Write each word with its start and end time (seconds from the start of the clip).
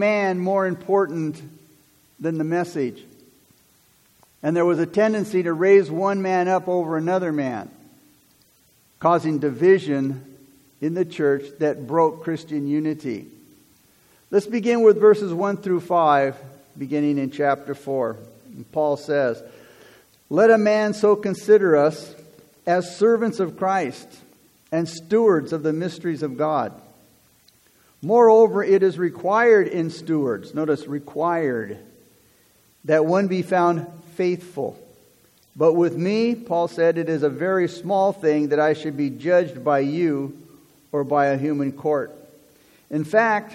man 0.00 0.40
more 0.40 0.66
important 0.66 1.40
than 2.18 2.38
the 2.38 2.44
message. 2.44 3.00
And 4.42 4.56
there 4.56 4.64
was 4.64 4.80
a 4.80 4.86
tendency 4.86 5.44
to 5.44 5.52
raise 5.52 5.90
one 5.90 6.22
man 6.22 6.48
up 6.48 6.66
over 6.66 6.96
another 6.96 7.32
man, 7.32 7.70
causing 8.98 9.38
division 9.38 10.24
in 10.80 10.94
the 10.94 11.04
church 11.04 11.44
that 11.60 11.86
broke 11.86 12.24
Christian 12.24 12.66
unity. 12.66 13.26
Let's 14.30 14.46
begin 14.46 14.82
with 14.82 14.98
verses 15.00 15.32
1 15.32 15.58
through 15.58 15.80
5, 15.80 16.36
beginning 16.78 17.18
in 17.18 17.30
chapter 17.30 17.74
4. 17.74 18.16
And 18.54 18.72
Paul 18.72 18.96
says, 18.96 19.42
Let 20.28 20.50
a 20.50 20.58
man 20.58 20.94
so 20.94 21.16
consider 21.16 21.76
us 21.76 22.14
as 22.66 22.96
servants 22.96 23.40
of 23.40 23.58
Christ 23.58 24.08
and 24.72 24.88
stewards 24.88 25.52
of 25.52 25.62
the 25.62 25.72
mysteries 25.72 26.22
of 26.22 26.36
God. 26.36 26.72
Moreover, 28.02 28.64
it 28.64 28.82
is 28.82 28.98
required 28.98 29.68
in 29.68 29.90
stewards, 29.90 30.54
notice 30.54 30.86
required, 30.86 31.78
that 32.84 33.04
one 33.04 33.28
be 33.28 33.42
found 33.42 33.86
faithful. 34.14 34.78
But 35.54 35.74
with 35.74 35.96
me, 35.96 36.34
Paul 36.34 36.68
said, 36.68 36.96
it 36.96 37.10
is 37.10 37.22
a 37.22 37.28
very 37.28 37.68
small 37.68 38.12
thing 38.12 38.48
that 38.48 38.60
I 38.60 38.72
should 38.72 38.96
be 38.96 39.10
judged 39.10 39.62
by 39.62 39.80
you 39.80 40.38
or 40.92 41.04
by 41.04 41.26
a 41.26 41.36
human 41.36 41.72
court. 41.72 42.12
In 42.88 43.04
fact, 43.04 43.54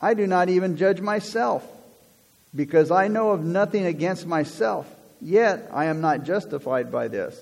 I 0.00 0.14
do 0.14 0.26
not 0.26 0.48
even 0.48 0.76
judge 0.76 1.00
myself, 1.00 1.66
because 2.54 2.90
I 2.90 3.08
know 3.08 3.30
of 3.30 3.44
nothing 3.44 3.86
against 3.86 4.26
myself, 4.26 4.86
yet 5.20 5.68
I 5.72 5.86
am 5.86 6.00
not 6.00 6.24
justified 6.24 6.92
by 6.92 7.08
this. 7.08 7.38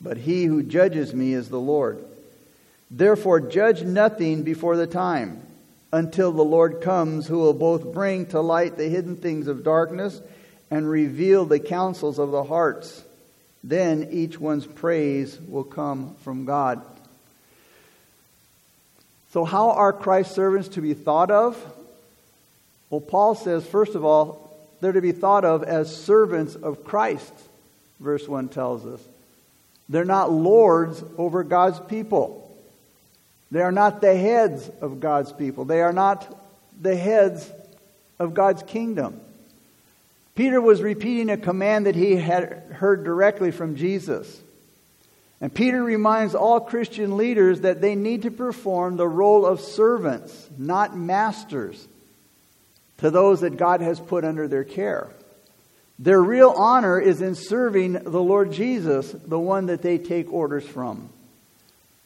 But 0.00 0.16
he 0.16 0.44
who 0.44 0.62
judges 0.62 1.12
me 1.12 1.34
is 1.34 1.48
the 1.48 1.60
Lord. 1.60 2.02
Therefore, 2.90 3.40
judge 3.40 3.82
nothing 3.82 4.42
before 4.42 4.76
the 4.76 4.86
time 4.86 5.40
until 5.94 6.32
the 6.32 6.42
Lord 6.42 6.80
comes, 6.80 7.28
who 7.28 7.38
will 7.38 7.54
both 7.54 7.92
bring 7.92 8.26
to 8.26 8.40
light 8.40 8.76
the 8.76 8.88
hidden 8.88 9.16
things 9.16 9.46
of 9.46 9.62
darkness 9.62 10.20
and 10.68 10.90
reveal 10.90 11.44
the 11.44 11.60
counsels 11.60 12.18
of 12.18 12.32
the 12.32 12.42
hearts. 12.42 13.04
Then 13.62 14.08
each 14.10 14.40
one's 14.40 14.66
praise 14.66 15.38
will 15.48 15.62
come 15.62 16.16
from 16.24 16.46
God. 16.46 16.82
So, 19.30 19.44
how 19.44 19.70
are 19.70 19.92
Christ's 19.92 20.34
servants 20.34 20.68
to 20.70 20.80
be 20.80 20.94
thought 20.94 21.30
of? 21.30 21.56
Well, 22.90 23.00
Paul 23.00 23.36
says, 23.36 23.64
first 23.64 23.94
of 23.94 24.04
all, 24.04 24.50
they're 24.80 24.90
to 24.90 25.00
be 25.00 25.12
thought 25.12 25.44
of 25.44 25.62
as 25.62 25.96
servants 25.96 26.56
of 26.56 26.82
Christ, 26.82 27.32
verse 28.00 28.26
1 28.26 28.48
tells 28.48 28.84
us. 28.84 29.00
They're 29.88 30.04
not 30.04 30.32
lords 30.32 31.04
over 31.16 31.44
God's 31.44 31.78
people. 31.78 32.43
They 33.54 33.62
are 33.62 33.70
not 33.70 34.00
the 34.00 34.16
heads 34.16 34.68
of 34.80 34.98
God's 34.98 35.32
people. 35.32 35.64
They 35.64 35.80
are 35.80 35.92
not 35.92 36.26
the 36.82 36.96
heads 36.96 37.48
of 38.18 38.34
God's 38.34 38.64
kingdom. 38.64 39.20
Peter 40.34 40.60
was 40.60 40.82
repeating 40.82 41.30
a 41.30 41.36
command 41.36 41.86
that 41.86 41.94
he 41.94 42.16
had 42.16 42.64
heard 42.72 43.04
directly 43.04 43.52
from 43.52 43.76
Jesus. 43.76 44.40
And 45.40 45.54
Peter 45.54 45.84
reminds 45.84 46.34
all 46.34 46.58
Christian 46.58 47.16
leaders 47.16 47.60
that 47.60 47.80
they 47.80 47.94
need 47.94 48.22
to 48.22 48.32
perform 48.32 48.96
the 48.96 49.06
role 49.06 49.46
of 49.46 49.60
servants, 49.60 50.50
not 50.58 50.96
masters, 50.96 51.86
to 52.98 53.08
those 53.08 53.42
that 53.42 53.56
God 53.56 53.80
has 53.80 54.00
put 54.00 54.24
under 54.24 54.48
their 54.48 54.64
care. 54.64 55.10
Their 56.00 56.20
real 56.20 56.50
honor 56.50 56.98
is 56.98 57.22
in 57.22 57.36
serving 57.36 57.92
the 57.92 58.20
Lord 58.20 58.50
Jesus, 58.50 59.12
the 59.12 59.38
one 59.38 59.66
that 59.66 59.80
they 59.80 59.98
take 59.98 60.32
orders 60.32 60.66
from. 60.66 61.08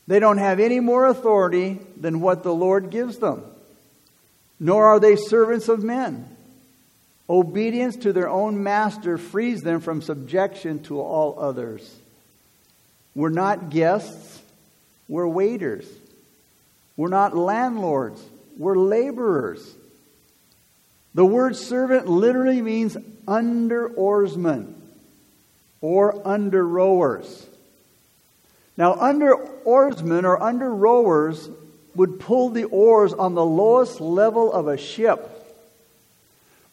They 0.09 0.21
don't 0.21 0.39
have 0.39 0.59
any 0.59 0.81
more 0.81 1.07
authority 1.07 1.79
than 2.01 2.21
what 2.21 2.43
the 2.43 2.53
Lord 2.53 2.89
gives 2.91 3.19
them, 3.19 3.45
nor 4.59 4.87
are 4.87 4.99
they 4.99 5.17
servants 5.17 5.69
of 5.69 5.85
men. 5.85 6.35
Obedience 7.29 7.95
to 7.97 8.15
their 8.15 8.31
own 8.31 8.63
master 8.63 9.19
frees 9.19 9.61
them 9.61 9.81
from 9.81 10.01
subjection 10.01 10.83
to 10.85 10.99
all 10.99 11.39
others. 11.39 11.95
We're 13.15 13.29
not 13.29 13.69
guests, 13.69 14.41
we're 15.09 15.29
waiters. 15.29 15.87
We're 16.97 17.09
not 17.09 17.37
landlords, 17.37 18.21
we're 18.57 18.77
laborers. 18.77 19.75
The 21.15 21.25
word 21.27 21.55
servant 21.55 22.09
literally 22.09 22.63
means 22.63 22.97
under 23.27 23.89
oarsmen 23.89 24.75
or 25.83 26.27
under 26.27 26.67
rowers. 26.67 27.48
Now, 28.79 28.95
under 28.95 29.35
oarsmen 29.65 30.25
or 30.25 30.41
under 30.41 30.73
rowers 30.73 31.51
would 31.97 32.21
pull 32.21 32.51
the 32.51 32.65
oars 32.65 33.13
on 33.13 33.35
the 33.35 33.45
lowest 33.45 34.01
level 34.01 34.53
of 34.53 34.69
a 34.69 34.79
ship. 34.79 35.35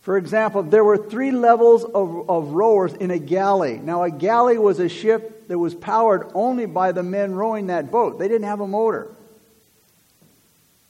For 0.02 0.16
example, 0.16 0.62
there 0.62 0.84
were 0.84 1.00
three 1.00 1.32
levels 1.32 1.84
of, 1.84 2.30
of 2.30 2.50
rowers 2.50 2.94
in 2.94 3.10
a 3.10 3.18
galley. 3.18 3.80
Now, 3.80 4.04
a 4.04 4.12
galley 4.12 4.60
was 4.60 4.80
a 4.80 4.88
ship 4.88 5.48
that 5.48 5.58
was 5.58 5.74
powered 5.74 6.30
only 6.36 6.68
by 6.68 6.92
the 6.92 7.02
men 7.02 7.34
rowing 7.34 7.68
that 7.68 7.90
boat, 7.90 8.20
they 8.20 8.28
didn't 8.28 8.48
have 8.48 8.62
a 8.62 8.68
motor. 8.68 9.08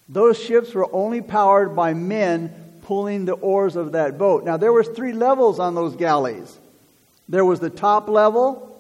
Those 0.10 0.38
ships 0.38 0.74
were 0.74 0.94
only 0.94 1.22
powered 1.22 1.78
by 1.78 1.94
men 1.94 2.54
pulling 2.84 3.24
the 3.24 3.34
oars 3.34 3.78
of 3.78 3.94
that 3.94 4.18
boat. 4.18 4.44
Now, 4.44 4.58
there 4.58 4.74
was 4.74 4.90
three 4.90 5.14
levels 5.14 5.60
on 5.60 5.76
those 5.76 5.96
galleys. 5.96 6.60
There 7.30 7.46
was 7.46 7.62
the 7.62 7.70
top 7.70 8.10
level, 8.10 8.75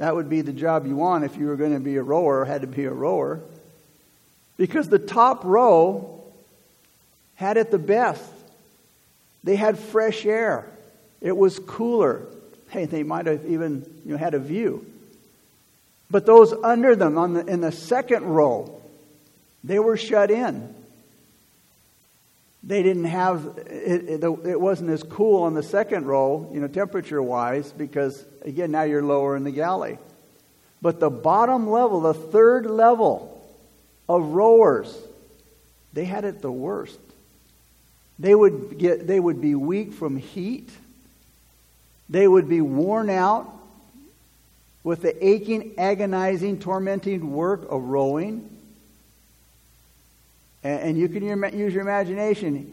that 0.00 0.14
would 0.14 0.30
be 0.30 0.40
the 0.40 0.54
job 0.54 0.86
you 0.86 0.96
want 0.96 1.24
if 1.24 1.36
you 1.36 1.46
were 1.46 1.56
going 1.56 1.74
to 1.74 1.78
be 1.78 1.96
a 1.96 2.02
rower, 2.02 2.46
had 2.46 2.62
to 2.62 2.66
be 2.66 2.86
a 2.86 2.90
rower. 2.90 3.38
Because 4.56 4.88
the 4.88 4.98
top 4.98 5.44
row 5.44 6.24
had 7.34 7.58
it 7.58 7.70
the 7.70 7.78
best. 7.78 8.24
They 9.44 9.56
had 9.56 9.78
fresh 9.78 10.24
air. 10.24 10.64
It 11.20 11.36
was 11.36 11.58
cooler. 11.58 12.22
Hey, 12.70 12.86
they 12.86 13.02
might 13.02 13.26
have 13.26 13.44
even 13.44 13.84
you 14.06 14.12
know, 14.12 14.16
had 14.16 14.32
a 14.32 14.38
view. 14.38 14.86
But 16.10 16.24
those 16.24 16.54
under 16.64 16.96
them 16.96 17.18
on 17.18 17.34
the, 17.34 17.44
in 17.44 17.60
the 17.60 17.70
second 17.70 18.24
row, 18.24 18.80
they 19.62 19.78
were 19.78 19.98
shut 19.98 20.30
in. 20.30 20.74
They 22.62 22.82
didn't 22.82 23.04
have, 23.04 23.58
it, 23.66 24.22
it, 24.22 24.24
it 24.24 24.60
wasn't 24.60 24.90
as 24.90 25.02
cool 25.02 25.44
on 25.44 25.54
the 25.54 25.62
second 25.62 26.06
row, 26.06 26.50
you 26.52 26.60
know, 26.60 26.68
temperature 26.68 27.22
wise, 27.22 27.72
because 27.72 28.24
again, 28.42 28.70
now 28.70 28.82
you're 28.82 29.02
lower 29.02 29.36
in 29.36 29.44
the 29.44 29.50
galley. 29.50 29.98
But 30.82 31.00
the 31.00 31.10
bottom 31.10 31.70
level, 31.70 32.00
the 32.02 32.14
third 32.14 32.66
level 32.66 33.42
of 34.08 34.24
rowers, 34.28 34.94
they 35.92 36.04
had 36.04 36.24
it 36.24 36.42
the 36.42 36.52
worst. 36.52 36.98
They 38.18 38.34
would, 38.34 38.78
get, 38.78 39.06
they 39.06 39.18
would 39.18 39.40
be 39.40 39.54
weak 39.54 39.94
from 39.94 40.18
heat. 40.18 40.68
They 42.10 42.28
would 42.28 42.48
be 42.48 42.60
worn 42.60 43.08
out 43.08 43.50
with 44.84 45.02
the 45.02 45.26
aching, 45.26 45.72
agonizing, 45.78 46.60
tormenting 46.60 47.32
work 47.32 47.66
of 47.70 47.84
rowing. 47.84 48.54
And, 50.62 50.80
and 50.80 50.98
you 50.98 51.08
can 51.08 51.22
use 51.22 51.72
your 51.72 51.82
imagination. 51.82 52.72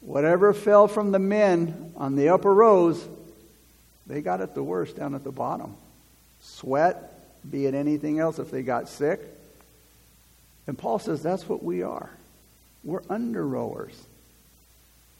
Whatever 0.00 0.52
fell 0.52 0.88
from 0.88 1.10
the 1.10 1.18
men 1.18 1.92
on 1.96 2.16
the 2.16 2.30
upper 2.30 2.52
rows, 2.52 3.04
they 4.06 4.22
got 4.22 4.40
it 4.40 4.54
the 4.54 4.62
worst 4.62 4.96
down 4.96 5.14
at 5.14 5.24
the 5.24 5.32
bottom. 5.32 5.76
Sweat, 6.40 7.14
be 7.48 7.66
it 7.66 7.74
anything 7.74 8.18
else 8.18 8.38
if 8.38 8.50
they 8.50 8.62
got 8.62 8.88
sick. 8.88 9.20
And 10.66 10.78
Paul 10.78 10.98
says 10.98 11.22
that's 11.22 11.48
what 11.48 11.62
we 11.62 11.82
are. 11.82 12.10
We're 12.84 13.02
under 13.10 13.46
rowers. 13.46 13.94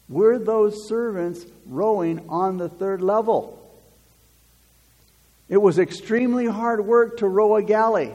We're 0.09 0.39
those 0.39 0.89
servants 0.89 1.45
rowing 1.67 2.29
on 2.29 2.57
the 2.57 2.69
third 2.69 3.03
level. 3.03 3.55
It 5.49 5.59
was 5.59 5.79
extremely 5.79 6.47
hard 6.47 6.85
work 6.85 7.19
to 7.19 7.29
row 7.29 7.57
a 7.57 7.63
galley. 7.63 8.13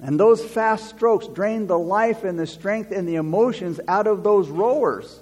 And 0.00 0.18
those 0.18 0.44
fast 0.44 0.88
strokes 0.90 1.26
drained 1.26 1.68
the 1.68 1.78
life 1.78 2.24
and 2.24 2.38
the 2.38 2.46
strength 2.46 2.92
and 2.92 3.08
the 3.08 3.16
emotions 3.16 3.80
out 3.88 4.06
of 4.06 4.22
those 4.22 4.48
rowers. 4.48 5.18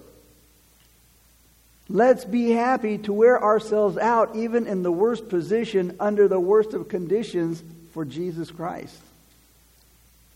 Let's 1.89 2.25
be 2.25 2.51
happy 2.51 2.99
to 2.99 3.13
wear 3.13 3.43
ourselves 3.43 3.97
out 3.97 4.37
even 4.37 4.67
in 4.67 4.83
the 4.83 4.93
worst 4.93 5.29
position 5.29 5.97
under 6.01 6.29
the 6.29 6.41
worst 6.41 6.75
of 6.75 6.89
conditions 6.89 7.63
for 7.93 8.05
Jesus 8.05 8.51
Christ. 8.51 8.97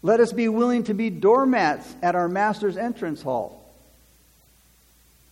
Let 0.02 0.20
us 0.20 0.32
be 0.32 0.48
willing 0.48 0.84
to 0.84 0.94
be 0.94 1.10
doormats 1.10 1.94
at 2.02 2.14
our 2.14 2.28
Master's 2.28 2.76
entrance 2.76 3.20
hall. 3.20 3.60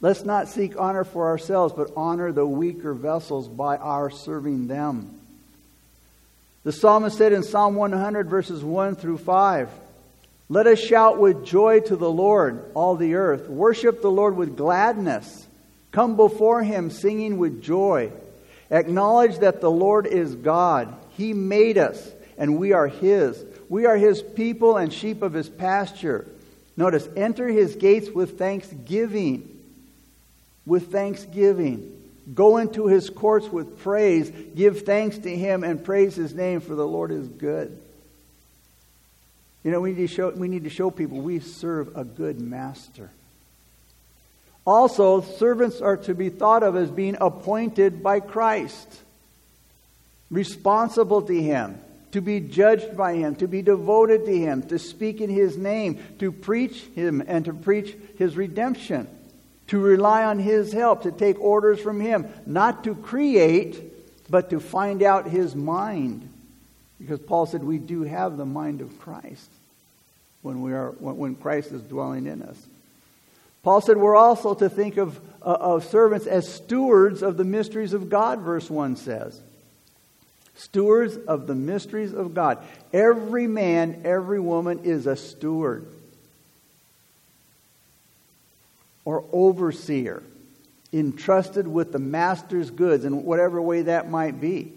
Let's 0.01 0.25
not 0.25 0.49
seek 0.49 0.79
honor 0.79 1.05
for 1.05 1.29
ourselves, 1.29 1.73
but 1.75 1.91
honor 1.97 2.31
the 2.31 2.47
weaker 2.47 2.95
vessels 2.95 3.49
by 3.49 3.79
our 3.79 4.11
serving 4.11 4.69
them. 4.69 5.18
The 6.65 6.73
psalmist 6.73 7.17
said 7.17 7.33
in 7.33 7.43
Psalm 7.43 7.77
100, 7.77 8.29
verses 8.29 8.65
1 8.65 8.97
through 8.97 9.19
5, 9.19 9.71
Let 10.49 10.67
us 10.67 10.79
shout 10.79 11.19
with 11.19 11.45
joy 11.45 11.81
to 11.81 11.97
the 11.97 12.11
Lord, 12.11 12.65
all 12.75 12.97
the 12.97 13.15
earth. 13.15 13.49
Worship 13.49 14.03
the 14.03 14.11
Lord 14.11 14.37
with 14.37 14.57
gladness. 14.57 15.47
Come 15.93 16.17
before 16.17 16.63
him 16.63 16.91
singing 16.91 17.39
with 17.39 17.63
joy. 17.63 18.11
Acknowledge 18.71 19.39
that 19.39 19.61
the 19.61 19.71
Lord 19.71 20.07
is 20.07 20.35
God. 20.35 20.95
He 21.17 21.33
made 21.33 21.79
us, 21.79 22.11
and 22.37 22.59
we 22.59 22.73
are 22.73 22.87
his. 22.87 23.43
We 23.69 23.87
are 23.87 23.97
his 23.97 24.23
people 24.23 24.77
and 24.77 24.93
sheep 24.93 25.23
of 25.23 25.33
his 25.33 25.49
pasture. 25.49 26.27
Notice, 26.77 27.09
enter 27.17 27.49
his 27.49 27.77
gates 27.77 28.11
with 28.11 28.39
thanksgiving. 28.39 29.49
With 30.67 30.93
thanksgiving. 30.93 31.98
Go 32.35 32.59
into 32.59 32.87
his 32.87 33.11
courts 33.11 33.49
with 33.49 33.79
praise. 33.79 34.31
Give 34.55 34.83
thanks 34.83 35.19
to 35.19 35.35
him 35.35 35.65
and 35.65 35.83
praise 35.83 36.15
his 36.15 36.35
name, 36.35 36.61
for 36.61 36.75
the 36.75 36.87
Lord 36.87 37.11
is 37.11 37.29
good. 37.29 37.79
You 39.65 39.71
know, 39.71 39.81
we 39.81 39.93
need 39.93 40.09
to 40.09 40.15
show, 40.15 40.31
we 40.31 40.49
need 40.49 40.65
to 40.65 40.71
show 40.71 40.91
people 40.91 41.19
we 41.19 41.41
serve 41.41 41.97
a 41.97 42.05
good 42.05 42.41
master. 42.41 43.11
Also, 44.67 45.23
servants 45.23 45.81
are 45.81 45.97
to 45.97 46.15
be 46.15 46.29
thought 46.29 46.63
of 46.63 46.77
as 46.77 46.91
being 46.91 47.17
appointed 47.21 48.03
by 48.03 48.21
Christ, 48.21 48.89
responsible 50.31 51.23
to 51.23 51.43
him 51.43 51.81
to 52.13 52.21
be 52.21 52.41
judged 52.41 52.97
by 52.97 53.15
him, 53.15 53.35
to 53.37 53.47
be 53.47 53.63
devoted 53.63 54.25
to 54.25 54.37
him, 54.37 54.63
to 54.63 54.79
speak 54.79 55.21
in 55.21 55.31
his 55.31 55.57
name, 55.57 56.03
to 56.19 56.33
preach 56.33 56.81
him 56.95 57.23
and 57.27 57.45
to 57.45 57.53
preach 57.53 57.97
his 58.17 58.37
redemption, 58.37 59.07
to 59.69 59.79
rely 59.79 60.25
on 60.25 60.39
his 60.39 60.73
help, 60.73 61.03
to 61.03 61.13
take 61.13 61.39
orders 61.41 61.81
from 61.81 62.01
him, 62.01 62.27
not 62.47 62.85
to 62.85 62.95
create, 62.95 64.31
but 64.31 64.51
to 64.51 64.61
find 64.61 65.03
out 65.03 65.29
his 65.29 65.55
mind. 65.55 66.29
Because 66.99 67.21
Paul 67.21 67.47
said 67.47 67.63
we 67.63 67.79
do 67.79 68.03
have 68.03 68.37
the 68.37 68.47
mind 68.47 68.81
of 68.81 68.99
Christ 68.99 69.51
when, 70.43 70.63
we 70.63 70.73
are, 70.73 70.91
when 70.91 71.35
Christ 71.35 71.73
is 71.73 71.83
dwelling 71.83 72.27
in 72.27 72.43
us. 72.43 72.57
Paul 73.63 73.81
said 73.81 73.97
we're 73.97 74.17
also 74.17 74.55
to 74.55 74.69
think 74.69 74.97
of, 74.97 75.21
uh, 75.43 75.57
of 75.61 75.85
servants 75.85 76.27
as 76.27 76.53
stewards 76.53 77.23
of 77.23 77.37
the 77.37 77.45
mysteries 77.45 77.93
of 77.93 78.09
God, 78.09 78.41
verse 78.41 78.69
1 78.71 78.97
says 78.97 79.41
stewards 80.59 81.17
of 81.17 81.47
the 81.47 81.55
mysteries 81.55 82.13
of 82.13 82.35
God. 82.35 82.59
Every 82.93 83.47
man, 83.47 84.03
every 84.05 84.41
woman 84.41 84.81
is 84.83 85.07
a 85.07 85.15
steward 85.15 85.87
or 89.05 89.25
overseer, 89.33 90.23
entrusted 90.93 91.67
with 91.67 91.93
the 91.93 91.99
master's 91.99 92.71
goods 92.71 93.05
in 93.05 93.25
whatever 93.25 93.61
way 93.61 93.83
that 93.83 94.11
might 94.11 94.41
be. 94.41 94.73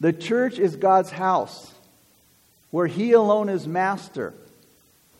The 0.00 0.12
church 0.12 0.58
is 0.58 0.76
God's 0.76 1.10
house, 1.10 1.72
where 2.70 2.86
He 2.86 3.12
alone 3.12 3.48
is 3.48 3.66
master. 3.66 4.34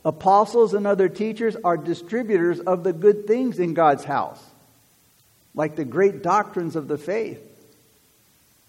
Apostles 0.04 0.74
and 0.74 0.86
other 0.86 1.08
teachers 1.08 1.56
are 1.56 1.76
distributors 1.76 2.60
of 2.60 2.84
the 2.84 2.92
good 2.92 3.26
things 3.26 3.58
in 3.58 3.74
God's 3.74 4.04
house, 4.04 4.42
like 5.54 5.74
the 5.74 5.84
great 5.84 6.22
doctrines 6.22 6.76
of 6.76 6.88
the 6.88 6.98
faith. 6.98 7.40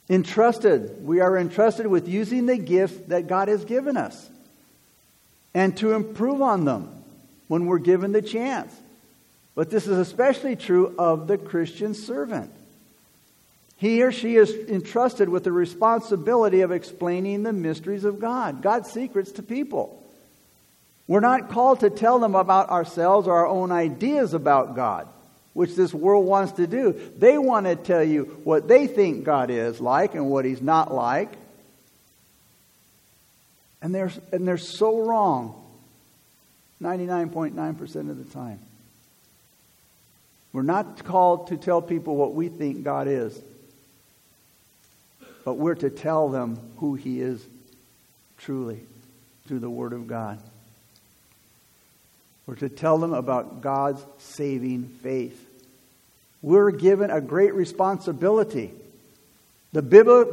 Entrusted. 0.10 1.06
We 1.06 1.20
are 1.20 1.38
entrusted 1.38 1.86
with 1.86 2.08
using 2.08 2.46
the 2.46 2.58
gifts 2.58 2.98
that 3.08 3.28
God 3.28 3.50
has 3.50 3.66
given 3.66 3.98
us 3.98 4.30
and 5.54 5.76
to 5.78 5.94
improve 5.94 6.42
on 6.42 6.66
them 6.66 7.04
when 7.48 7.66
we're 7.66 7.80
given 7.80 8.14
the 8.14 8.22
chance. 8.22 8.74
But 9.58 9.72
this 9.72 9.88
is 9.88 9.98
especially 9.98 10.56
true 10.56 10.94
of 11.00 11.26
the 11.26 11.36
Christian 11.36 11.96
servant. 11.96 12.52
He 13.78 14.04
or 14.04 14.12
she 14.12 14.36
is 14.36 14.52
entrusted 14.52 15.30
with 15.30 15.46
the 15.46 15.52
responsibility 15.52 16.62
of 16.62 16.72
explaining 16.72 17.42
the 17.42 17.54
mysteries 17.54 18.04
of 18.04 18.20
God, 18.20 18.62
God's 18.62 18.92
secrets 18.92 19.32
to 19.32 19.42
people. 19.42 20.00
We're 21.08 21.22
not 21.22 21.50
called 21.50 21.80
to 21.80 21.90
tell 21.90 22.20
them 22.20 22.36
about 22.36 22.70
ourselves 22.70 23.28
or 23.28 23.36
our 23.36 23.48
own 23.48 23.72
ideas 23.72 24.36
about 24.36 24.76
God 24.76 25.08
which 25.54 25.74
this 25.74 25.92
world 25.92 26.28
wants 26.28 26.52
to 26.52 26.68
do. 26.68 26.94
They 27.18 27.40
want 27.40 27.66
to 27.66 27.76
tell 27.76 28.04
you 28.04 28.26
what 28.44 28.68
they 28.68 28.86
think 28.86 29.24
God 29.24 29.50
is 29.50 29.82
like 29.82 30.14
and 30.14 30.30
what 30.30 30.46
He's 30.46 30.62
not 30.62 30.94
like. 30.94 31.32
And 33.82 33.96
they're, 33.96 34.12
and 34.32 34.48
they're 34.48 34.60
so 34.60 35.00
wrong 35.00 35.60
99.9% 36.80 38.12
of 38.12 38.18
the 38.20 38.32
time. 38.32 38.60
We're 40.58 40.64
not 40.64 41.04
called 41.04 41.50
to 41.50 41.58
tell 41.58 41.84
people 41.84 42.16
what 42.16 42.34
we 42.34 42.50
think 42.50 42.84
God 42.84 43.08
is, 43.08 43.40
but 45.46 45.54
we're 45.54 45.76
to 45.76 45.92
tell 45.92 46.30
them 46.30 46.58
who 46.78 46.96
He 46.96 47.22
is 47.22 47.46
truly 48.40 48.80
through 49.46 49.60
the 49.60 49.70
Word 49.70 49.94
of 49.94 50.08
God. 50.08 50.40
We're 52.48 52.56
to 52.56 52.70
tell 52.70 52.98
them 52.98 53.14
about 53.14 53.62
God's 53.62 54.04
saving 54.18 54.86
faith 55.04 55.40
we're 56.42 56.72
given 56.72 57.12
a 57.12 57.22
great 57.22 57.54
responsibility. 57.54 58.72
The, 59.74 59.82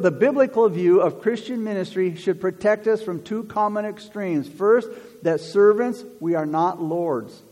the 0.01 0.11
biblical 0.11 0.71
view 0.71 1.03
of 1.03 1.21
Christian 1.21 1.65
ministry 1.65 2.17
should 2.17 2.41
protect 2.41 2.87
us 2.87 3.03
from 3.03 3.23
two 3.23 3.43
common 3.43 3.85
extremes. 3.85 4.49
First, 4.49 4.89
that 5.23 5.41
servants, 5.41 6.03
we 6.19 6.35
are 6.35 6.47
not 6.47 6.81
lords. 6.81 7.43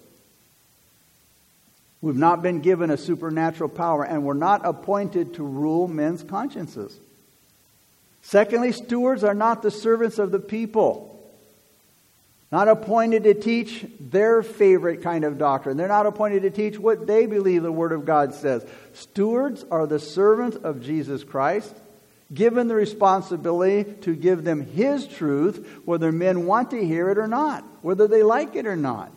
We've 2.03 2.17
not 2.17 2.43
been 2.43 2.61
given 2.61 2.91
a 2.91 2.99
supernatural 2.99 3.71
power, 3.71 4.05
and 4.05 4.25
we're 4.25 4.35
not 4.35 4.67
appointed 4.67 5.35
to 5.35 5.43
rule 5.43 5.89
men's 5.89 6.23
consciences. 6.23 6.99
Secondly, 8.21 8.73
stewards 8.73 9.25
are 9.25 9.35
not 9.35 9.63
the 9.63 9.71
servants 9.71 10.19
of 10.19 10.31
the 10.31 10.39
people 10.39 11.13
not 12.53 12.69
appointed 12.69 13.25
to 13.25 13.33
teach 13.33 13.87
their 13.99 14.43
favorite 14.43 15.03
kind 15.03 15.25
of 15.25 15.39
doctrine. 15.39 15.79
They're 15.79 15.89
not 15.89 16.05
appointed 16.05 16.43
to 16.43 16.51
teach 16.51 16.79
what 16.79 17.07
they 17.07 17.25
believe 17.25 17.63
the 17.63 17.73
Word 17.73 17.93
of 17.93 18.05
God 18.05 18.35
says. 18.35 18.65
Stewards 18.93 19.65
are 19.71 19.87
the 19.87 19.99
servants 19.99 20.59
of 20.59 20.83
Jesus 20.83 21.25
Christ, 21.25 21.75
given 22.33 22.69
the 22.69 22.75
responsibility 22.75 23.91
to 24.03 24.15
give 24.15 24.45
them 24.45 24.67
His 24.67 25.07
truth, 25.07 25.81
whether 25.87 26.13
men 26.13 26.45
want 26.45 26.73
to 26.73 26.87
hear 26.87 27.09
it 27.09 27.17
or 27.17 27.27
not, 27.27 27.65
whether 27.81 28.07
they 28.07 28.23
like 28.23 28.55
it 28.55 28.67
or 28.67 28.77
not. 28.77 29.11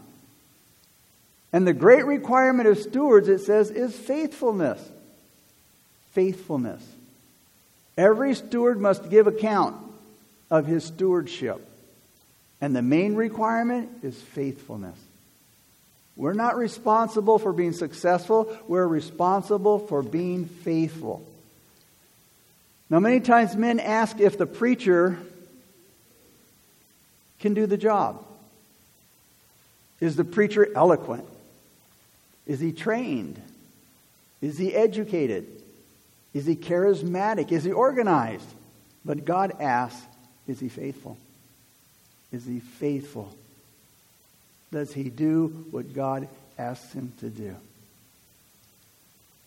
And 1.56 1.66
the 1.66 1.72
great 1.72 2.06
requirement 2.06 2.68
of 2.68 2.78
stewards, 2.78 3.30
it 3.30 3.40
says, 3.40 3.72
is 3.72 3.96
faithfulness. 3.96 4.78
Faithfulness. 6.12 6.86
Every 7.98 8.36
steward 8.36 8.78
must 8.78 9.10
give 9.10 9.26
account 9.26 9.78
of 10.52 10.66
his 10.66 10.84
stewardship. 10.84 11.66
And 12.60 12.76
the 12.76 12.82
main 12.82 13.16
requirement 13.16 13.90
is 14.04 14.22
faithfulness. 14.22 14.98
We're 16.18 16.34
not 16.34 16.58
responsible 16.58 17.40
for 17.40 17.54
being 17.54 17.72
successful, 17.72 18.54
we're 18.68 18.86
responsible 18.86 19.80
for 19.80 20.02
being 20.02 20.48
faithful. 20.48 21.26
Now, 22.90 23.00
many 23.00 23.22
times 23.22 23.56
men 23.56 23.80
ask 23.80 24.20
if 24.20 24.38
the 24.38 24.46
preacher 24.46 25.18
can 27.40 27.54
do 27.54 27.66
the 27.66 27.78
job. 27.78 28.26
Is 30.02 30.18
the 30.18 30.26
preacher 30.26 30.68
eloquent? 30.76 31.30
Is 32.46 32.60
he 32.60 32.72
trained? 32.72 33.42
Is 34.42 34.58
he 34.58 34.74
educated? 34.76 35.48
Is 36.34 36.46
he 36.46 36.56
charismatic? 36.56 37.52
Is 37.52 37.64
he 37.64 37.72
organized? 37.72 38.48
But 39.04 39.26
God 39.26 39.54
asks, 39.60 40.06
is 40.48 40.60
he 40.60 40.70
faithful? 40.70 41.18
Is 42.32 42.46
he 42.46 42.60
faithful? 42.60 43.34
Does 44.72 44.94
he 44.94 45.10
do 45.10 45.48
what 45.72 45.94
God 45.94 46.28
asks 46.58 46.92
him 46.94 47.14
to 47.20 47.30
do? 47.30 47.56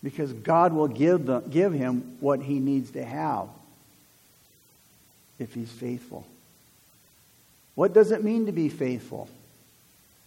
Because 0.01 0.31
God 0.33 0.73
will 0.73 0.87
give, 0.87 1.51
give 1.51 1.73
him 1.73 2.17
what 2.19 2.41
he 2.41 2.59
needs 2.59 2.91
to 2.91 3.03
have 3.03 3.47
if 5.37 5.53
he's 5.53 5.71
faithful. 5.71 6.25
What 7.75 7.93
does 7.93 8.11
it 8.11 8.23
mean 8.23 8.45
to 8.47 8.51
be 8.51 8.69
faithful? 8.69 9.29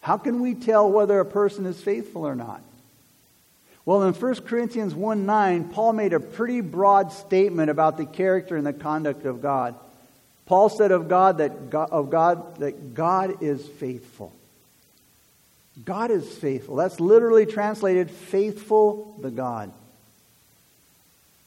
How 0.03 0.19
can 0.19 0.41
we 0.41 0.55
tell 0.55 0.91
whether 0.91 1.19
a 1.21 1.25
person 1.25 1.65
is 1.65 1.81
faithful 1.81 2.27
or 2.27 2.35
not? 2.35 2.61
Well, 3.85 4.03
in 4.03 4.13
1 4.13 4.35
Corinthians 4.43 4.95
1 4.95 5.27
9, 5.27 5.69
Paul 5.71 5.93
made 5.95 6.13
a 6.13 6.21
pretty 6.21 6.61
broad 6.61 7.13
statement 7.13 7.71
about 7.71 7.97
the 7.97 8.05
character 8.05 8.57
and 8.57 8.67
the 8.67 8.73
conduct 8.73 9.25
of 9.25 9.41
God. 9.41 9.77
Paul 10.47 10.69
said 10.69 10.91
of 10.91 11.09
God 11.09 11.39
that 11.39 11.71
God, 11.71 11.91
of 11.91 12.11
God 12.11 12.59
that 12.59 12.95
God 12.95 13.43
is 13.43 13.67
faithful. 13.67 14.33
God 15.85 16.11
is 16.11 16.29
faithful. 16.37 16.77
That's 16.77 17.01
literally 17.01 17.47
translated 17.47 18.11
faithful 18.11 19.17
the 19.21 19.31
God. 19.31 19.73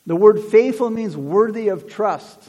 The 0.07 0.15
word 0.15 0.39
faithful 0.39 0.89
means 0.89 1.15
worthy 1.15 1.67
of 1.67 1.89
trust 1.89 2.39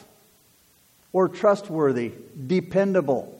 or 1.11 1.27
trustworthy, 1.27 2.13
dependable. 2.45 3.36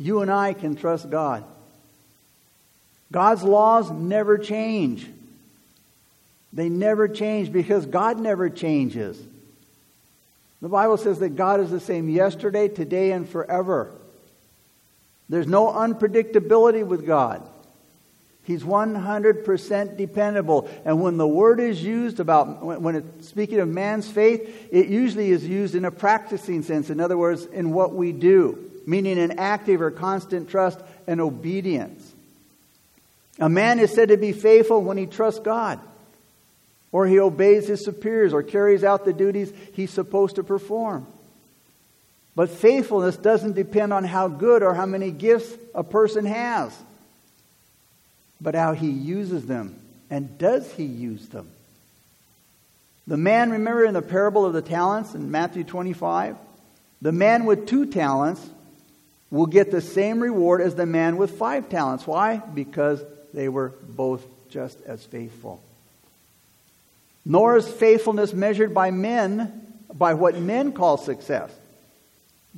You 0.00 0.22
and 0.22 0.30
I 0.30 0.54
can 0.54 0.76
trust 0.76 1.10
God. 1.10 1.44
God's 3.12 3.42
laws 3.42 3.90
never 3.90 4.38
change. 4.38 5.06
They 6.54 6.70
never 6.70 7.06
change 7.06 7.52
because 7.52 7.84
God 7.84 8.18
never 8.18 8.48
changes. 8.48 9.20
The 10.62 10.70
Bible 10.70 10.96
says 10.96 11.18
that 11.18 11.36
God 11.36 11.60
is 11.60 11.70
the 11.70 11.80
same 11.80 12.08
yesterday, 12.08 12.68
today, 12.68 13.12
and 13.12 13.28
forever. 13.28 13.92
There's 15.28 15.46
no 15.46 15.66
unpredictability 15.66 16.84
with 16.84 17.06
God. 17.06 17.46
He's 18.44 18.62
100% 18.62 19.96
dependable. 19.98 20.68
And 20.84 21.02
when 21.02 21.18
the 21.18 21.28
word 21.28 21.60
is 21.60 21.82
used 21.82 22.20
about, 22.20 22.64
when 22.64 22.96
it's 22.96 23.28
speaking 23.28 23.60
of 23.60 23.68
man's 23.68 24.10
faith, 24.10 24.68
it 24.72 24.88
usually 24.88 25.30
is 25.30 25.46
used 25.46 25.74
in 25.74 25.84
a 25.84 25.90
practicing 25.90 26.62
sense. 26.62 26.88
In 26.88 27.00
other 27.00 27.18
words, 27.18 27.44
in 27.44 27.72
what 27.72 27.94
we 27.94 28.12
do, 28.12 28.69
meaning 28.90 29.20
an 29.20 29.38
active 29.38 29.80
or 29.80 29.92
constant 29.92 30.50
trust 30.50 30.80
and 31.06 31.20
obedience. 31.20 32.12
A 33.38 33.48
man 33.48 33.78
is 33.78 33.94
said 33.94 34.08
to 34.08 34.16
be 34.16 34.32
faithful 34.32 34.82
when 34.82 34.96
he 34.96 35.06
trusts 35.06 35.38
God, 35.38 35.78
or 36.90 37.06
he 37.06 37.20
obeys 37.20 37.68
his 37.68 37.84
superiors, 37.84 38.32
or 38.32 38.42
carries 38.42 38.82
out 38.82 39.04
the 39.04 39.12
duties 39.12 39.52
he's 39.74 39.92
supposed 39.92 40.36
to 40.36 40.42
perform. 40.42 41.06
But 42.34 42.50
faithfulness 42.50 43.16
doesn't 43.16 43.52
depend 43.52 43.92
on 43.92 44.02
how 44.02 44.26
good 44.26 44.64
or 44.64 44.74
how 44.74 44.86
many 44.86 45.12
gifts 45.12 45.56
a 45.72 45.84
person 45.84 46.24
has, 46.24 46.76
but 48.40 48.56
how 48.56 48.72
he 48.72 48.90
uses 48.90 49.46
them. 49.46 49.76
And 50.10 50.36
does 50.36 50.68
he 50.72 50.84
use 50.84 51.28
them? 51.28 51.48
The 53.06 53.16
man, 53.16 53.52
remember 53.52 53.84
in 53.84 53.94
the 53.94 54.02
parable 54.02 54.44
of 54.44 54.52
the 54.52 54.62
talents 54.62 55.14
in 55.14 55.30
Matthew 55.30 55.62
25? 55.62 56.36
The 57.02 57.12
man 57.12 57.44
with 57.44 57.68
two 57.68 57.86
talents 57.86 58.44
will 59.30 59.46
get 59.46 59.70
the 59.70 59.80
same 59.80 60.20
reward 60.20 60.60
as 60.60 60.74
the 60.74 60.86
man 60.86 61.16
with 61.16 61.38
five 61.38 61.68
talents. 61.68 62.06
Why? 62.06 62.38
Because 62.38 63.02
they 63.32 63.48
were 63.48 63.72
both 63.88 64.24
just 64.48 64.80
as 64.82 65.04
faithful. 65.04 65.62
Nor 67.24 67.56
is 67.56 67.68
faithfulness 67.68 68.32
measured 68.32 68.74
by 68.74 68.90
men 68.90 69.66
by 69.92 70.14
what 70.14 70.36
men 70.36 70.72
call 70.72 70.96
success. 70.96 71.52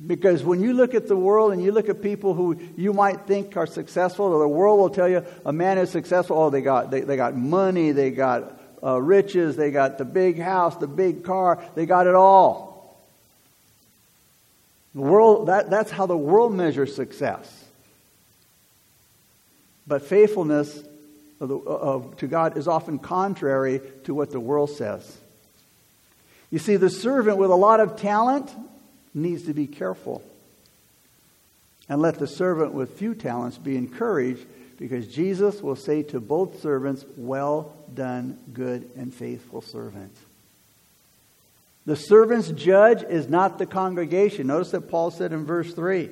Because 0.07 0.43
when 0.43 0.61
you 0.61 0.73
look 0.73 0.95
at 0.95 1.07
the 1.07 1.15
world 1.15 1.53
and 1.53 1.63
you 1.63 1.71
look 1.71 1.87
at 1.89 2.01
people 2.01 2.33
who 2.33 2.57
you 2.75 2.93
might 2.93 3.27
think 3.27 3.55
are 3.55 3.67
successful, 3.67 4.39
the 4.39 4.47
world 4.47 4.79
will 4.79 4.89
tell 4.89 5.07
you 5.07 5.23
a 5.45 5.53
man 5.53 5.77
is 5.77 5.91
successful. 5.91 6.37
Oh, 6.37 6.49
they 6.49 6.61
got, 6.61 6.89
they, 6.89 7.01
they 7.01 7.15
got 7.15 7.35
money, 7.35 7.91
they 7.91 8.09
got 8.09 8.59
uh, 8.81 8.99
riches, 8.99 9.55
they 9.55 9.69
got 9.69 9.99
the 9.99 10.05
big 10.05 10.39
house, 10.39 10.75
the 10.77 10.87
big 10.87 11.23
car, 11.23 11.63
they 11.75 11.85
got 11.85 12.07
it 12.07 12.15
all. 12.15 12.72
The 14.93 15.01
world, 15.01 15.47
that, 15.47 15.69
that's 15.69 15.91
how 15.91 16.05
the 16.05 16.17
world 16.17 16.53
measures 16.53 16.95
success. 16.95 17.63
But 19.87 20.03
faithfulness 20.03 20.83
of 21.39 21.49
the, 21.49 21.57
of, 21.57 22.17
to 22.17 22.27
God 22.27 22.57
is 22.57 22.67
often 22.67 22.99
contrary 22.99 23.81
to 24.05 24.13
what 24.13 24.31
the 24.31 24.39
world 24.39 24.69
says. 24.69 25.17
You 26.51 26.59
see, 26.59 26.75
the 26.75 26.89
servant 26.89 27.37
with 27.37 27.49
a 27.49 27.55
lot 27.55 27.79
of 27.79 27.97
talent 27.99 28.51
needs 29.13 29.43
to 29.43 29.53
be 29.53 29.67
careful. 29.67 30.23
And 31.89 32.01
let 32.01 32.19
the 32.19 32.27
servant 32.27 32.73
with 32.73 32.97
few 32.97 33.13
talents 33.13 33.57
be 33.57 33.75
encouraged 33.75 34.45
because 34.77 35.07
Jesus 35.07 35.61
will 35.61 35.75
say 35.75 36.03
to 36.03 36.19
both 36.19 36.61
servants, 36.61 37.05
Well 37.17 37.75
done, 37.93 38.37
good 38.53 38.89
and 38.95 39.13
faithful 39.13 39.61
servant. 39.61 40.15
The 41.85 41.95
servant's 41.95 42.49
judge 42.49 43.03
is 43.03 43.27
not 43.27 43.57
the 43.57 43.65
congregation. 43.65 44.47
Notice 44.47 44.71
that 44.71 44.89
Paul 44.89 45.11
said 45.11 45.33
in 45.33 45.45
verse 45.45 45.73
3. 45.73 46.09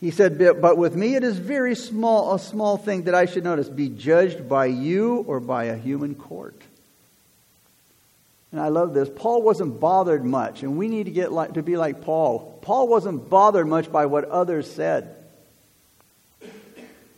He 0.00 0.10
said, 0.10 0.38
But 0.38 0.76
with 0.76 0.94
me 0.94 1.14
it 1.14 1.24
is 1.24 1.38
very 1.38 1.74
small, 1.74 2.34
a 2.34 2.38
small 2.38 2.76
thing 2.76 3.04
that 3.04 3.14
I 3.14 3.24
should 3.24 3.44
notice, 3.44 3.70
be 3.70 3.88
judged 3.88 4.48
by 4.48 4.66
you 4.66 5.24
or 5.26 5.40
by 5.40 5.64
a 5.64 5.76
human 5.76 6.14
court. 6.14 6.60
And 8.52 8.60
I 8.60 8.68
love 8.68 8.92
this. 8.92 9.08
Paul 9.08 9.42
wasn't 9.42 9.80
bothered 9.80 10.24
much, 10.24 10.62
and 10.62 10.76
we 10.76 10.88
need 10.88 11.04
to 11.04 11.10
get 11.10 11.32
like, 11.32 11.54
to 11.54 11.62
be 11.62 11.76
like 11.76 12.02
Paul. 12.02 12.58
Paul 12.62 12.86
wasn't 12.86 13.30
bothered 13.30 13.66
much 13.66 13.90
by 13.90 14.06
what 14.06 14.26
others 14.26 14.70
said. 14.70 15.16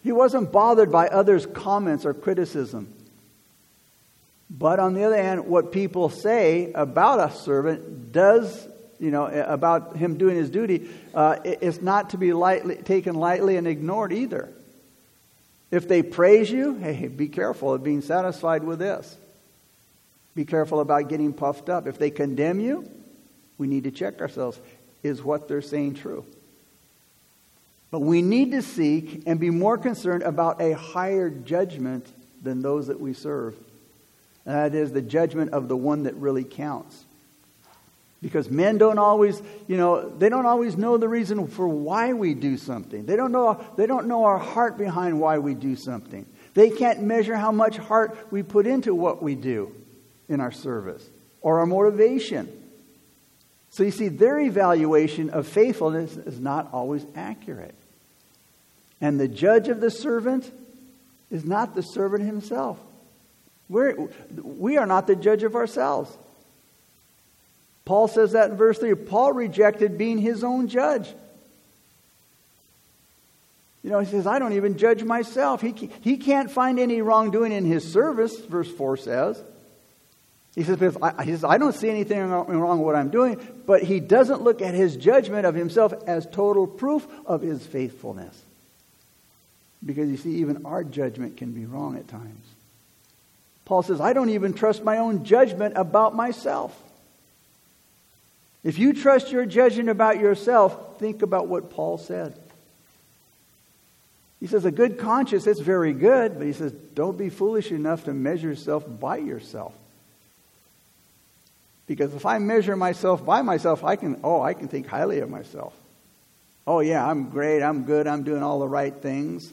He 0.04 0.12
wasn't 0.12 0.52
bothered 0.52 0.92
by 0.92 1.08
others' 1.08 1.44
comments 1.44 2.06
or 2.06 2.14
criticism. 2.14 2.90
But 4.48 4.78
on 4.78 4.94
the 4.94 5.04
other 5.04 5.20
hand, 5.20 5.46
what 5.46 5.72
people 5.72 6.08
say 6.08 6.72
about 6.72 7.18
a 7.20 7.34
servant 7.34 8.12
does, 8.12 8.68
you 9.00 9.10
know, 9.10 9.26
about 9.26 9.96
him 9.96 10.18
doing 10.18 10.36
his 10.36 10.50
duty, 10.50 10.88
uh, 11.14 11.36
is 11.44 11.82
not 11.82 12.10
to 12.10 12.18
be 12.18 12.32
lightly, 12.32 12.76
taken 12.76 13.16
lightly 13.16 13.56
and 13.56 13.66
ignored 13.66 14.12
either. 14.12 14.52
If 15.70 15.88
they 15.88 16.02
praise 16.02 16.50
you, 16.50 16.74
hey, 16.76 17.08
be 17.08 17.28
careful 17.28 17.74
of 17.74 17.82
being 17.82 18.02
satisfied 18.02 18.62
with 18.62 18.78
this. 18.78 19.16
Be 20.36 20.44
careful 20.44 20.80
about 20.80 21.08
getting 21.08 21.32
puffed 21.32 21.68
up. 21.68 21.86
If 21.86 21.98
they 21.98 22.10
condemn 22.10 22.60
you, 22.60 22.88
we 23.58 23.66
need 23.66 23.84
to 23.84 23.90
check 23.90 24.20
ourselves. 24.20 24.60
Is 25.02 25.22
what 25.22 25.48
they're 25.48 25.62
saying 25.62 25.94
true? 25.94 26.24
But 27.90 28.00
we 28.00 28.22
need 28.22 28.52
to 28.52 28.62
seek 28.62 29.22
and 29.26 29.40
be 29.40 29.50
more 29.50 29.78
concerned 29.78 30.22
about 30.22 30.60
a 30.60 30.72
higher 30.72 31.30
judgment 31.30 32.06
than 32.42 32.60
those 32.60 32.88
that 32.88 33.00
we 33.00 33.12
serve. 33.12 33.56
That 34.46 34.74
is 34.74 34.92
the 34.92 35.02
judgment 35.02 35.50
of 35.52 35.68
the 35.68 35.76
one 35.76 36.04
that 36.04 36.14
really 36.14 36.44
counts. 36.44 37.04
Because 38.22 38.48
men 38.48 38.78
don't 38.78 38.98
always, 38.98 39.42
you 39.66 39.76
know, 39.76 40.08
they 40.08 40.28
don't 40.28 40.46
always 40.46 40.76
know 40.76 40.96
the 40.96 41.08
reason 41.08 41.48
for 41.48 41.68
why 41.68 42.12
we 42.12 42.32
do 42.32 42.56
something. 42.56 43.04
They 43.04 43.16
don't 43.16 43.32
know, 43.32 43.62
they 43.76 43.86
don't 43.86 44.06
know 44.06 44.24
our 44.24 44.38
heart 44.38 44.78
behind 44.78 45.20
why 45.20 45.38
we 45.38 45.54
do 45.54 45.76
something. 45.76 46.24
They 46.54 46.70
can't 46.70 47.02
measure 47.02 47.36
how 47.36 47.52
much 47.52 47.76
heart 47.76 48.16
we 48.30 48.42
put 48.42 48.66
into 48.66 48.94
what 48.94 49.22
we 49.22 49.34
do 49.34 49.74
in 50.28 50.40
our 50.40 50.52
service 50.52 51.06
or 51.42 51.58
our 51.58 51.66
motivation. 51.66 52.50
So 53.70 53.82
you 53.82 53.90
see, 53.90 54.08
their 54.08 54.40
evaluation 54.40 55.30
of 55.30 55.46
faithfulness 55.46 56.16
is 56.16 56.40
not 56.40 56.70
always 56.72 57.04
accurate. 57.14 57.74
And 59.00 59.20
the 59.20 59.28
judge 59.28 59.68
of 59.68 59.80
the 59.80 59.90
servant 59.90 60.50
is 61.30 61.44
not 61.44 61.74
the 61.74 61.82
servant 61.82 62.24
himself. 62.24 62.78
We're, 63.68 64.08
we 64.42 64.76
are 64.76 64.86
not 64.86 65.06
the 65.06 65.16
judge 65.16 65.42
of 65.42 65.56
ourselves. 65.56 66.16
Paul 67.84 68.08
says 68.08 68.32
that 68.32 68.50
in 68.50 68.56
verse 68.56 68.78
3. 68.78 68.94
Paul 68.94 69.32
rejected 69.32 69.96
being 69.96 70.18
his 70.18 70.44
own 70.44 70.68
judge. 70.68 71.08
You 73.82 73.90
know, 73.90 74.00
he 74.00 74.06
says, 74.06 74.26
I 74.26 74.40
don't 74.40 74.54
even 74.54 74.78
judge 74.78 75.04
myself. 75.04 75.60
He, 75.60 75.90
he 76.00 76.16
can't 76.16 76.50
find 76.50 76.80
any 76.80 77.02
wrongdoing 77.02 77.52
in 77.52 77.64
his 77.64 77.90
service, 77.90 78.36
verse 78.40 78.68
4 78.68 78.96
says. 78.96 79.40
He 80.56 80.64
says, 80.64 80.96
I, 81.00 81.22
he 81.22 81.30
says, 81.30 81.44
I 81.44 81.58
don't 81.58 81.74
see 81.74 81.88
anything 81.88 82.28
wrong 82.28 82.78
with 82.78 82.86
what 82.86 82.96
I'm 82.96 83.10
doing, 83.10 83.38
but 83.66 83.82
he 83.82 84.00
doesn't 84.00 84.42
look 84.42 84.62
at 84.62 84.74
his 84.74 84.96
judgment 84.96 85.46
of 85.46 85.54
himself 85.54 85.92
as 86.08 86.26
total 86.26 86.66
proof 86.66 87.06
of 87.26 87.42
his 87.42 87.64
faithfulness. 87.64 88.42
Because 89.84 90.08
you 90.08 90.16
see, 90.16 90.36
even 90.36 90.66
our 90.66 90.82
judgment 90.82 91.36
can 91.36 91.52
be 91.52 91.66
wrong 91.66 91.96
at 91.96 92.08
times. 92.08 92.44
Paul 93.66 93.82
says, 93.82 94.00
I 94.00 94.14
don't 94.14 94.30
even 94.30 94.54
trust 94.54 94.82
my 94.82 94.98
own 94.98 95.24
judgment 95.24 95.74
about 95.76 96.14
myself. 96.14 96.74
If 98.64 98.78
you 98.78 98.94
trust 98.94 99.30
your 99.30 99.44
judgment 99.44 99.90
about 99.90 100.18
yourself, 100.18 100.98
think 100.98 101.22
about 101.22 101.48
what 101.48 101.70
Paul 101.70 101.98
said. 101.98 102.38
He 104.40 104.46
says, 104.46 104.64
a 104.64 104.70
good 104.70 104.98
conscience, 104.98 105.46
it's 105.46 105.60
very 105.60 105.92
good, 105.92 106.38
but 106.38 106.46
he 106.46 106.52
says, 106.52 106.72
don't 106.72 107.18
be 107.18 107.28
foolish 107.28 107.72
enough 107.72 108.04
to 108.04 108.14
measure 108.14 108.48
yourself 108.48 108.84
by 109.00 109.16
yourself. 109.16 109.74
Because 111.86 112.14
if 112.14 112.26
I 112.26 112.38
measure 112.38 112.76
myself 112.76 113.24
by 113.24 113.42
myself, 113.42 113.82
I 113.82 113.96
can, 113.96 114.20
oh, 114.22 114.42
I 114.42 114.54
can 114.54 114.68
think 114.68 114.86
highly 114.86 115.20
of 115.20 115.30
myself. 115.30 115.72
Oh, 116.66 116.80
yeah, 116.80 117.08
I'm 117.08 117.30
great, 117.30 117.62
I'm 117.62 117.84
good, 117.84 118.06
I'm 118.06 118.24
doing 118.24 118.42
all 118.42 118.60
the 118.60 118.68
right 118.68 118.94
things. 118.94 119.52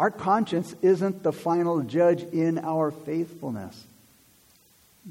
Our 0.00 0.10
conscience 0.10 0.74
isn't 0.80 1.22
the 1.22 1.30
final 1.30 1.82
judge 1.82 2.22
in 2.22 2.58
our 2.60 2.90
faithfulness. 2.90 3.84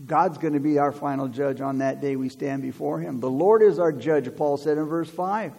God's 0.07 0.39
going 0.39 0.53
to 0.53 0.59
be 0.59 0.79
our 0.79 0.91
final 0.91 1.27
judge 1.27 1.61
on 1.61 1.77
that 1.77 2.01
day 2.01 2.15
we 2.15 2.29
stand 2.29 2.63
before 2.63 2.99
Him. 2.99 3.19
The 3.19 3.29
Lord 3.29 3.61
is 3.61 3.77
our 3.77 3.91
judge, 3.91 4.35
Paul 4.35 4.57
said 4.57 4.79
in 4.79 4.85
verse 4.85 5.07
5. 5.07 5.53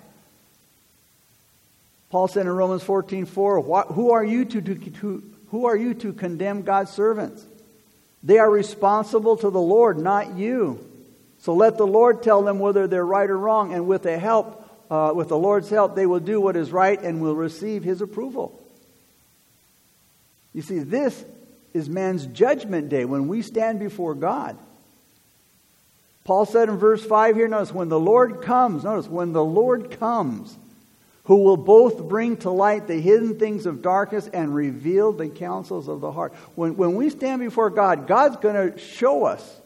Paul 2.10 2.26
said 2.26 2.46
in 2.46 2.48
Romans 2.48 2.82
14 2.82 3.24
4, 3.24 3.84
who 3.92 4.10
are 4.10 4.24
you 4.24 4.46
to, 4.46 4.60
to, 4.60 5.22
who 5.52 5.66
are 5.66 5.76
you 5.76 5.94
to 5.94 6.12
condemn 6.12 6.62
God's 6.62 6.90
servants? 6.90 7.44
They 8.24 8.38
are 8.38 8.50
responsible 8.50 9.36
to 9.36 9.50
the 9.50 9.60
Lord, 9.60 9.96
not 9.96 10.34
you. 10.34 10.84
So 11.38 11.54
let 11.54 11.78
the 11.78 11.86
Lord 11.86 12.24
tell 12.24 12.42
them 12.42 12.58
whether 12.58 12.88
they're 12.88 13.06
right 13.06 13.30
or 13.30 13.38
wrong, 13.38 13.74
and 13.74 13.86
with 13.86 14.02
the 14.02 14.18
help, 14.18 14.68
uh, 14.90 15.12
with 15.14 15.28
the 15.28 15.38
Lord's 15.38 15.70
help, 15.70 15.94
they 15.94 16.06
will 16.06 16.18
do 16.18 16.40
what 16.40 16.56
is 16.56 16.72
right 16.72 17.00
and 17.00 17.20
will 17.20 17.36
receive 17.36 17.84
His 17.84 18.00
approval. 18.00 18.60
You 20.52 20.62
see, 20.62 20.80
this 20.80 21.24
is 21.72 21.88
man's 21.88 22.26
judgment 22.26 22.88
day 22.88 23.04
when 23.04 23.28
we 23.28 23.42
stand 23.42 23.78
before 23.78 24.14
God. 24.14 24.58
Paul 26.24 26.46
said 26.46 26.68
in 26.68 26.76
verse 26.76 27.04
5 27.04 27.36
here, 27.36 27.48
notice, 27.48 27.72
when 27.72 27.88
the 27.88 27.98
Lord 27.98 28.42
comes, 28.42 28.84
notice, 28.84 29.08
when 29.08 29.32
the 29.32 29.44
Lord 29.44 29.98
comes, 29.98 30.56
who 31.24 31.36
will 31.36 31.56
both 31.56 32.08
bring 32.08 32.36
to 32.38 32.50
light 32.50 32.86
the 32.86 33.00
hidden 33.00 33.38
things 33.38 33.66
of 33.66 33.82
darkness 33.82 34.28
and 34.28 34.54
reveal 34.54 35.12
the 35.12 35.28
counsels 35.28 35.88
of 35.88 36.00
the 36.00 36.10
heart. 36.10 36.32
When, 36.54 36.76
when 36.76 36.96
we 36.96 37.10
stand 37.10 37.40
before 37.40 37.70
God, 37.70 38.06
God's 38.06 38.36
going 38.36 38.72
to 38.72 38.78
show 38.78 39.24
us 39.24 39.60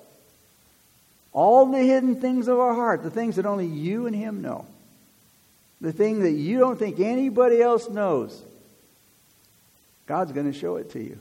all 1.32 1.66
the 1.66 1.78
hidden 1.78 2.20
things 2.20 2.48
of 2.48 2.58
our 2.58 2.74
heart, 2.74 3.02
the 3.02 3.10
things 3.10 3.36
that 3.36 3.46
only 3.46 3.66
you 3.66 4.06
and 4.06 4.14
Him 4.14 4.42
know, 4.42 4.66
the 5.80 5.92
thing 5.92 6.20
that 6.20 6.32
you 6.32 6.58
don't 6.58 6.78
think 6.78 7.00
anybody 7.00 7.60
else 7.60 7.88
knows. 7.88 8.40
God's 10.06 10.32
going 10.32 10.50
to 10.50 10.58
show 10.58 10.76
it 10.76 10.90
to 10.90 11.02
you. 11.02 11.18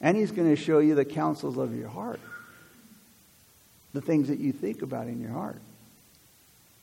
And 0.00 0.16
He's 0.16 0.32
going 0.32 0.54
to 0.54 0.60
show 0.60 0.78
you 0.78 0.94
the 0.94 1.04
counsels 1.04 1.56
of 1.56 1.74
your 1.74 1.88
heart, 1.88 2.20
the 3.92 4.00
things 4.00 4.28
that 4.28 4.38
you 4.38 4.52
think 4.52 4.82
about 4.82 5.06
in 5.06 5.20
your 5.20 5.30
heart. 5.30 5.60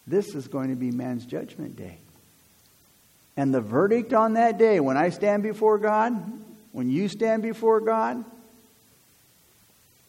This 0.08 0.34
is 0.34 0.48
going 0.48 0.70
to 0.70 0.76
be 0.76 0.92
man's 0.92 1.26
judgment 1.26 1.76
day. 1.76 1.98
And 3.38 3.54
the 3.54 3.62
verdict 3.62 4.14
on 4.14 4.34
that 4.34 4.58
day, 4.58 4.80
when 4.80 4.98
I 4.98 5.10
stand 5.10 5.44
before 5.44 5.78
God, 5.78 6.16
when 6.72 6.90
you 6.90 7.08
stand 7.08 7.44
before 7.44 7.80
God, 7.80 8.26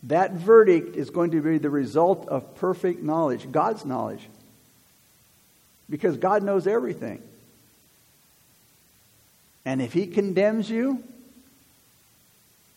that 0.05 0.33
verdict 0.33 0.97
is 0.97 1.11
going 1.11 1.31
to 1.33 1.41
be 1.41 1.59
the 1.59 1.71
result 1.71 2.29
of 2.29 2.57
perfect 2.57 3.03
knowledge, 3.03 3.51
God's 3.51 3.85
knowledge. 3.85 4.27
Because 5.89 6.17
God 6.17 6.43
knows 6.43 6.67
everything. 6.67 7.23
And 9.65 9.81
if 9.81 9.93
He 9.93 10.07
condemns 10.07 10.69
you, 10.69 11.03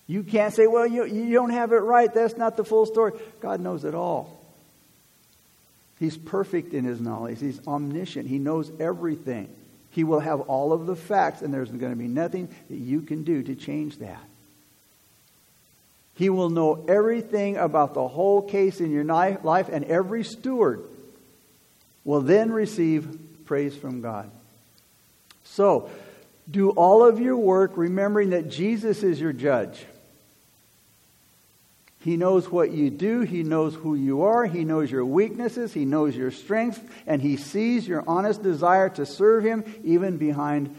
you 0.07 0.23
can't 0.23 0.53
say, 0.53 0.67
well, 0.67 0.85
you, 0.85 1.05
you 1.05 1.33
don't 1.33 1.49
have 1.49 1.71
it 1.71 1.77
right. 1.77 2.13
That's 2.13 2.37
not 2.37 2.57
the 2.57 2.63
full 2.63 2.85
story. 2.85 3.13
God 3.39 3.59
knows 3.59 3.83
it 3.83 3.95
all. 3.95 4.39
He's 5.99 6.17
perfect 6.17 6.73
in 6.73 6.83
His 6.83 6.99
knowledge, 6.99 7.39
He's 7.39 7.65
omniscient, 7.67 8.27
He 8.27 8.37
knows 8.37 8.71
everything. 8.79 9.49
He 9.91 10.03
will 10.03 10.19
have 10.19 10.41
all 10.41 10.73
of 10.73 10.87
the 10.87 10.95
facts, 10.95 11.41
and 11.41 11.53
there's 11.53 11.71
going 11.71 11.93
to 11.93 11.97
be 11.97 12.09
nothing 12.09 12.49
that 12.69 12.75
you 12.75 13.01
can 13.01 13.23
do 13.23 13.41
to 13.43 13.55
change 13.55 13.99
that. 13.99 14.21
He 16.15 16.29
will 16.29 16.49
know 16.49 16.83
everything 16.87 17.55
about 17.55 17.93
the 17.93 18.05
whole 18.05 18.41
case 18.41 18.81
in 18.81 18.91
your 18.91 19.05
life, 19.05 19.69
and 19.71 19.85
every 19.85 20.25
steward 20.25 20.83
will 22.03 22.21
then 22.21 22.51
receive 22.51 23.17
praise 23.45 23.75
from 23.75 24.01
God. 24.01 24.29
So, 25.45 25.89
do 26.49 26.69
all 26.71 27.05
of 27.05 27.19
your 27.19 27.37
work 27.37 27.71
remembering 27.75 28.31
that 28.31 28.49
Jesus 28.49 29.03
is 29.03 29.19
your 29.19 29.33
judge. 29.33 29.83
He 32.05 32.17
knows 32.17 32.47
what 32.51 32.69
you 32.69 32.91
do. 32.91 33.21
He 33.21 33.41
knows 33.41 33.73
who 33.73 33.95
you 33.95 34.21
are. 34.21 34.45
He 34.45 34.63
knows 34.63 34.91
your 34.91 35.03
weaknesses. 35.03 35.73
He 35.73 35.85
knows 35.85 36.15
your 36.15 36.29
strengths. 36.29 36.79
And 37.07 37.19
He 37.19 37.35
sees 37.35 37.87
your 37.87 38.03
honest 38.07 38.43
desire 38.43 38.89
to 38.89 39.07
serve 39.07 39.43
Him 39.43 39.63
even 39.83 40.17
behind. 40.17 40.75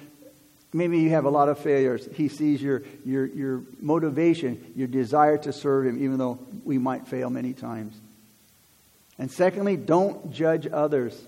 Maybe 0.72 1.00
you 1.00 1.10
have 1.10 1.24
a 1.24 1.30
lot 1.30 1.48
of 1.48 1.58
failures. 1.58 2.08
He 2.14 2.28
sees 2.28 2.62
your, 2.62 2.84
your, 3.04 3.26
your 3.26 3.62
motivation, 3.80 4.72
your 4.76 4.86
desire 4.86 5.36
to 5.38 5.52
serve 5.52 5.86
Him, 5.86 6.00
even 6.00 6.16
though 6.18 6.38
we 6.64 6.78
might 6.78 7.08
fail 7.08 7.28
many 7.28 7.54
times. 7.54 7.96
And 9.18 9.28
secondly, 9.28 9.76
don't 9.76 10.32
judge 10.32 10.68
others. 10.72 11.20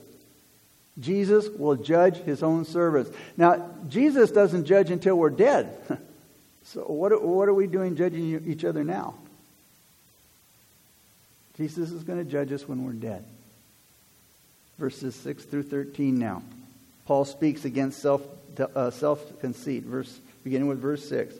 Jesus 1.00 1.48
will 1.48 1.76
judge 1.76 2.16
His 2.18 2.42
own 2.42 2.64
servants. 2.64 3.10
Now, 3.36 3.70
Jesus 3.88 4.30
doesn't 4.30 4.64
judge 4.64 4.90
until 4.90 5.16
we're 5.16 5.30
dead. 5.30 5.76
so, 6.64 6.80
what, 6.82 7.22
what 7.22 7.48
are 7.48 7.54
we 7.54 7.66
doing 7.66 7.96
judging 7.96 8.44
each 8.46 8.64
other 8.64 8.84
now? 8.84 9.14
Jesus 11.56 11.90
is 11.90 12.04
going 12.04 12.24
to 12.24 12.30
judge 12.30 12.52
us 12.52 12.68
when 12.68 12.84
we're 12.84 12.92
dead. 12.92 13.24
Verses 14.78 15.14
6 15.16 15.44
through 15.44 15.64
13 15.64 16.18
now. 16.18 16.42
Paul 17.04 17.24
speaks 17.24 17.64
against 17.64 18.00
self, 18.00 18.22
uh, 18.58 18.90
self-conceit, 18.90 19.82
verse, 19.82 20.20
beginning 20.44 20.68
with 20.68 20.78
verse 20.78 21.08
6. 21.08 21.34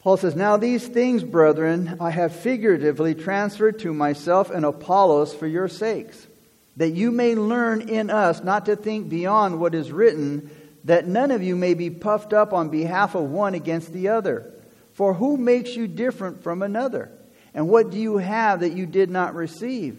Paul 0.00 0.16
says, 0.16 0.34
Now 0.36 0.56
these 0.56 0.86
things, 0.86 1.22
brethren, 1.22 1.96
I 1.98 2.10
have 2.10 2.34
figuratively 2.34 3.14
transferred 3.14 3.78
to 3.80 3.92
myself 3.92 4.50
and 4.50 4.64
Apollos 4.64 5.34
for 5.34 5.46
your 5.46 5.68
sakes, 5.68 6.26
that 6.76 6.90
you 6.90 7.10
may 7.10 7.34
learn 7.34 7.88
in 7.88 8.10
us 8.10 8.42
not 8.42 8.66
to 8.66 8.76
think 8.76 9.08
beyond 9.08 9.60
what 9.60 9.74
is 9.74 9.92
written, 9.92 10.50
that 10.84 11.06
none 11.06 11.30
of 11.30 11.42
you 11.42 11.56
may 11.56 11.74
be 11.74 11.90
puffed 11.90 12.32
up 12.32 12.52
on 12.52 12.68
behalf 12.68 13.14
of 13.14 13.30
one 13.30 13.54
against 13.54 13.92
the 13.92 14.08
other. 14.08 14.52
For 14.92 15.14
who 15.14 15.36
makes 15.36 15.74
you 15.74 15.88
different 15.88 16.42
from 16.42 16.62
another? 16.62 17.10
And 17.52 17.68
what 17.68 17.90
do 17.90 17.98
you 17.98 18.18
have 18.18 18.60
that 18.60 18.72
you 18.72 18.86
did 18.86 19.10
not 19.10 19.34
receive? 19.34 19.98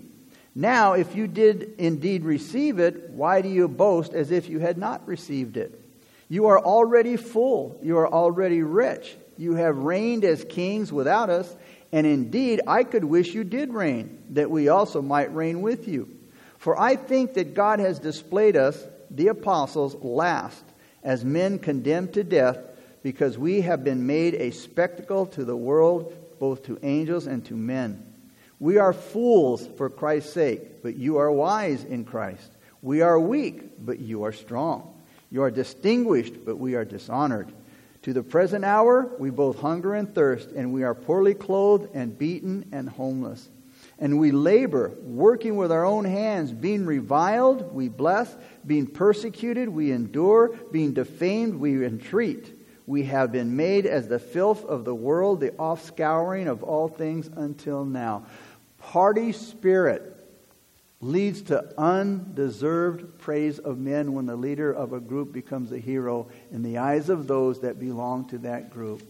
Now, 0.53 0.93
if 0.93 1.15
you 1.15 1.27
did 1.27 1.75
indeed 1.77 2.23
receive 2.23 2.79
it, 2.79 3.09
why 3.09 3.41
do 3.41 3.49
you 3.49 3.67
boast 3.67 4.13
as 4.13 4.31
if 4.31 4.47
you 4.49 4.59
had 4.59 4.77
not 4.77 5.05
received 5.07 5.57
it? 5.57 5.81
You 6.29 6.47
are 6.47 6.59
already 6.59 7.17
full. 7.17 7.79
You 7.83 7.97
are 7.97 8.07
already 8.07 8.61
rich. 8.61 9.15
You 9.37 9.55
have 9.55 9.77
reigned 9.77 10.23
as 10.23 10.45
kings 10.45 10.93
without 10.93 11.29
us. 11.29 11.53
And 11.91 12.07
indeed, 12.07 12.61
I 12.67 12.83
could 12.83 13.03
wish 13.03 13.33
you 13.33 13.43
did 13.43 13.73
reign, 13.73 14.23
that 14.31 14.49
we 14.49 14.69
also 14.69 15.01
might 15.01 15.33
reign 15.33 15.61
with 15.61 15.87
you. 15.87 16.14
For 16.65 16.81
I 16.81 16.95
think 16.95 17.35
that 17.35 17.53
God 17.53 17.77
has 17.77 17.99
displayed 17.99 18.57
us, 18.57 18.87
the 19.11 19.27
apostles, 19.27 19.93
last, 20.01 20.63
as 21.03 21.23
men 21.23 21.59
condemned 21.59 22.15
to 22.15 22.23
death, 22.23 22.57
because 23.03 23.37
we 23.37 23.61
have 23.61 23.83
been 23.83 24.07
made 24.07 24.33
a 24.33 24.49
spectacle 24.49 25.27
to 25.27 25.45
the 25.45 25.55
world 25.55 26.11
both 26.39 26.63
to 26.63 26.79
angels 26.81 27.27
and 27.27 27.45
to 27.45 27.53
men. 27.53 28.03
We 28.59 28.79
are 28.79 28.93
fools 28.93 29.67
for 29.77 29.91
Christ's 29.91 30.33
sake, 30.33 30.81
but 30.81 30.95
you 30.95 31.17
are 31.17 31.31
wise 31.31 31.83
in 31.83 32.03
Christ. 32.03 32.49
We 32.81 33.01
are 33.01 33.19
weak, 33.19 33.85
but 33.85 33.99
you 33.99 34.23
are 34.23 34.33
strong. 34.33 34.91
You 35.29 35.43
are 35.43 35.51
distinguished, 35.51 36.43
but 36.47 36.57
we 36.57 36.73
are 36.73 36.83
dishonored. 36.83 37.53
To 38.01 38.11
the 38.11 38.23
present 38.23 38.65
hour, 38.65 39.11
we 39.19 39.29
both 39.29 39.59
hunger 39.59 39.93
and 39.93 40.15
thirst, 40.15 40.49
and 40.49 40.73
we 40.73 40.83
are 40.83 40.95
poorly 40.95 41.35
clothed 41.35 41.91
and 41.93 42.17
beaten 42.17 42.69
and 42.71 42.89
homeless. 42.89 43.51
And 43.97 44.19
we 44.19 44.31
labor, 44.31 44.93
working 45.01 45.55
with 45.55 45.71
our 45.71 45.85
own 45.85 46.05
hands, 46.05 46.51
being 46.51 46.85
reviled, 46.85 47.73
we 47.73 47.87
bless, 47.87 48.35
being 48.65 48.87
persecuted, 48.87 49.69
we 49.69 49.91
endure, 49.91 50.49
being 50.71 50.93
defamed, 50.93 51.55
we 51.55 51.85
entreat 51.85 52.55
we 52.87 53.03
have 53.03 53.31
been 53.31 53.55
made 53.55 53.85
as 53.85 54.07
the 54.07 54.19
filth 54.19 54.63
of 54.65 54.85
the 54.85 54.93
world, 54.93 55.39
the 55.39 55.51
offscouring 55.51 56.47
of 56.47 56.63
all 56.63 56.87
things 56.87 57.29
until 57.35 57.83
now. 57.83 58.25
Party 58.77 59.31
spirit 59.31 60.11
leads 61.01 61.41
to 61.43 61.73
undeserved 61.79 63.17
praise 63.19 63.59
of 63.59 63.77
men 63.77 64.13
when 64.13 64.27
the 64.27 64.35
leader 64.35 64.71
of 64.71 64.93
a 64.93 64.99
group 64.99 65.33
becomes 65.33 65.71
a 65.71 65.79
hero 65.79 66.27
in 66.51 66.61
the 66.61 66.77
eyes 66.77 67.09
of 67.09 67.27
those 67.27 67.61
that 67.61 67.79
belong 67.79 68.25
to 68.29 68.37
that 68.39 68.71
group. 68.71 69.01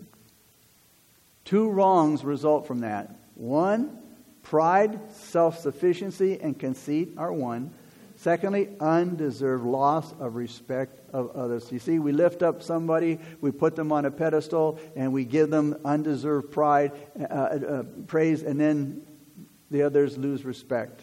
Two 1.43 1.69
wrongs 1.69 2.24
result 2.24 2.65
from 2.65 2.80
that. 2.80 3.15
One, 3.36 4.00
pride, 4.45 4.99
self 5.12 5.60
sufficiency, 5.60 6.39
and 6.39 6.58
conceit 6.58 7.13
are 7.17 7.34
one. 7.34 7.71
Secondly, 8.15 8.69
undeserved 8.79 9.65
loss 9.65 10.13
of 10.19 10.36
respect 10.36 11.01
of 11.12 11.36
others. 11.36 11.69
You 11.71 11.79
see, 11.79 11.99
we 11.99 12.13
lift 12.13 12.43
up 12.43 12.63
somebody, 12.63 13.19
we 13.41 13.51
put 13.51 13.75
them 13.75 13.91
on 13.91 14.05
a 14.05 14.12
pedestal, 14.12 14.79
and 14.95 15.12
we 15.12 15.25
give 15.25 15.49
them 15.49 15.75
undeserved 15.84 16.51
pride, 16.51 16.93
uh, 17.19 17.23
uh, 17.23 17.84
praise, 18.08 18.43
and 18.43 18.58
then 18.60 19.01
the 19.69 19.81
others 19.84 20.17
lose 20.17 20.45
respect. 20.45 21.01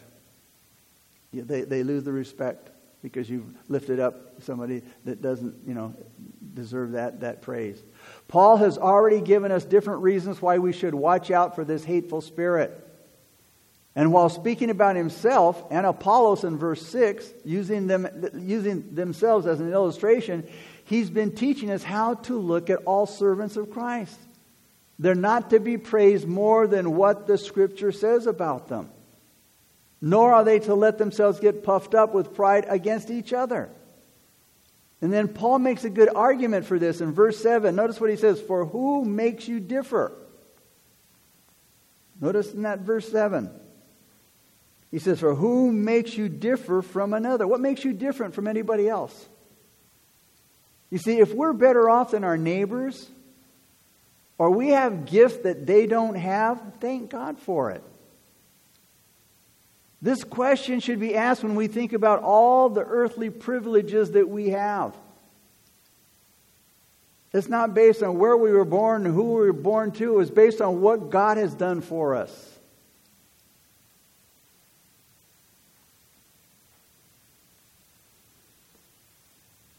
They, 1.31 1.61
they 1.61 1.83
lose 1.83 2.03
the 2.03 2.11
respect 2.11 2.71
because 3.03 3.29
you've 3.29 3.53
lifted 3.67 3.99
up 3.99 4.41
somebody 4.41 4.81
that 5.03 5.21
doesn't, 5.21 5.55
you 5.67 5.73
know, 5.73 5.93
deserve 6.53 6.93
that, 6.93 7.19
that 7.19 7.41
praise. 7.41 7.83
Paul 8.27 8.57
has 8.57 8.77
already 8.77 9.21
given 9.21 9.51
us 9.51 9.65
different 9.65 10.01
reasons 10.01 10.41
why 10.41 10.57
we 10.57 10.71
should 10.71 10.95
watch 10.95 11.29
out 11.29 11.53
for 11.53 11.65
this 11.65 11.83
hateful 11.83 12.21
spirit. 12.21 12.82
And 13.95 14.11
while 14.11 14.29
speaking 14.29 14.69
about 14.69 14.95
himself 14.95 15.63
and 15.69 15.85
Apollos 15.85 16.43
in 16.43 16.57
verse 16.57 16.85
6, 16.87 17.31
using, 17.45 17.87
them, 17.87 18.07
using 18.39 18.95
themselves 18.95 19.45
as 19.45 19.59
an 19.59 19.71
illustration, 19.71 20.47
he's 20.85 21.11
been 21.11 21.31
teaching 21.31 21.69
us 21.69 21.83
how 21.83 22.15
to 22.15 22.39
look 22.39 22.69
at 22.69 22.79
all 22.85 23.05
servants 23.05 23.55
of 23.55 23.69
Christ. 23.69 24.17
They're 24.97 25.15
not 25.15 25.51
to 25.51 25.59
be 25.59 25.77
praised 25.77 26.27
more 26.27 26.65
than 26.65 26.95
what 26.95 27.27
the 27.27 27.37
scripture 27.37 27.91
says 27.91 28.25
about 28.25 28.67
them, 28.67 28.89
nor 30.01 30.33
are 30.33 30.43
they 30.43 30.59
to 30.59 30.73
let 30.73 30.97
themselves 30.97 31.39
get 31.39 31.63
puffed 31.63 31.93
up 31.93 32.13
with 32.13 32.33
pride 32.33 32.65
against 32.67 33.11
each 33.11 33.31
other. 33.31 33.69
And 35.01 35.11
then 35.11 35.27
Paul 35.27 35.59
makes 35.59 35.83
a 35.83 35.89
good 35.89 36.09
argument 36.15 36.65
for 36.65 36.79
this 36.79 37.01
in 37.01 37.11
verse 37.11 37.37
7. 37.43 37.75
Notice 37.75 37.99
what 37.99 38.09
he 38.09 38.15
says 38.15 38.39
For 38.39 38.65
who 38.65 39.03
makes 39.03 39.47
you 39.47 39.59
differ? 39.59 40.13
Notice 42.21 42.53
in 42.53 42.61
that 42.61 42.79
verse 42.79 43.11
7. 43.11 43.51
He 44.93 44.99
says, 44.99 45.19
For 45.19 45.33
who 45.33 45.71
makes 45.71 46.15
you 46.15 46.29
differ 46.29 46.83
from 46.83 47.15
another? 47.15 47.47
What 47.47 47.59
makes 47.59 47.83
you 47.83 47.93
different 47.93 48.35
from 48.35 48.47
anybody 48.47 48.87
else? 48.87 49.27
You 50.91 50.99
see, 50.99 51.17
if 51.17 51.33
we're 51.33 51.53
better 51.53 51.89
off 51.89 52.11
than 52.11 52.23
our 52.23 52.37
neighbors, 52.37 53.09
or 54.37 54.51
we 54.51 54.69
have 54.69 55.07
gifts 55.07 55.37
that 55.37 55.65
they 55.65 55.87
don't 55.87 56.13
have, 56.13 56.61
thank 56.79 57.09
God 57.09 57.39
for 57.39 57.71
it. 57.71 57.83
This 59.99 60.23
question 60.23 60.79
should 60.79 60.99
be 60.99 61.15
asked 61.15 61.43
when 61.43 61.55
we 61.55 61.65
think 61.65 61.93
about 61.93 62.21
all 62.21 62.69
the 62.69 62.83
earthly 62.83 63.31
privileges 63.31 64.11
that 64.11 64.29
we 64.29 64.49
have. 64.49 64.95
It's 67.33 67.49
not 67.49 67.73
based 67.73 68.03
on 68.03 68.19
where 68.19 68.37
we 68.37 68.51
were 68.51 68.63
born 68.63 69.07
and 69.07 69.15
who 69.15 69.23
we 69.23 69.47
were 69.47 69.53
born 69.53 69.91
to, 69.93 70.19
it's 70.19 70.29
based 70.29 70.61
on 70.61 70.81
what 70.81 71.09
God 71.09 71.37
has 71.37 71.55
done 71.55 71.81
for 71.81 72.13
us. 72.13 72.52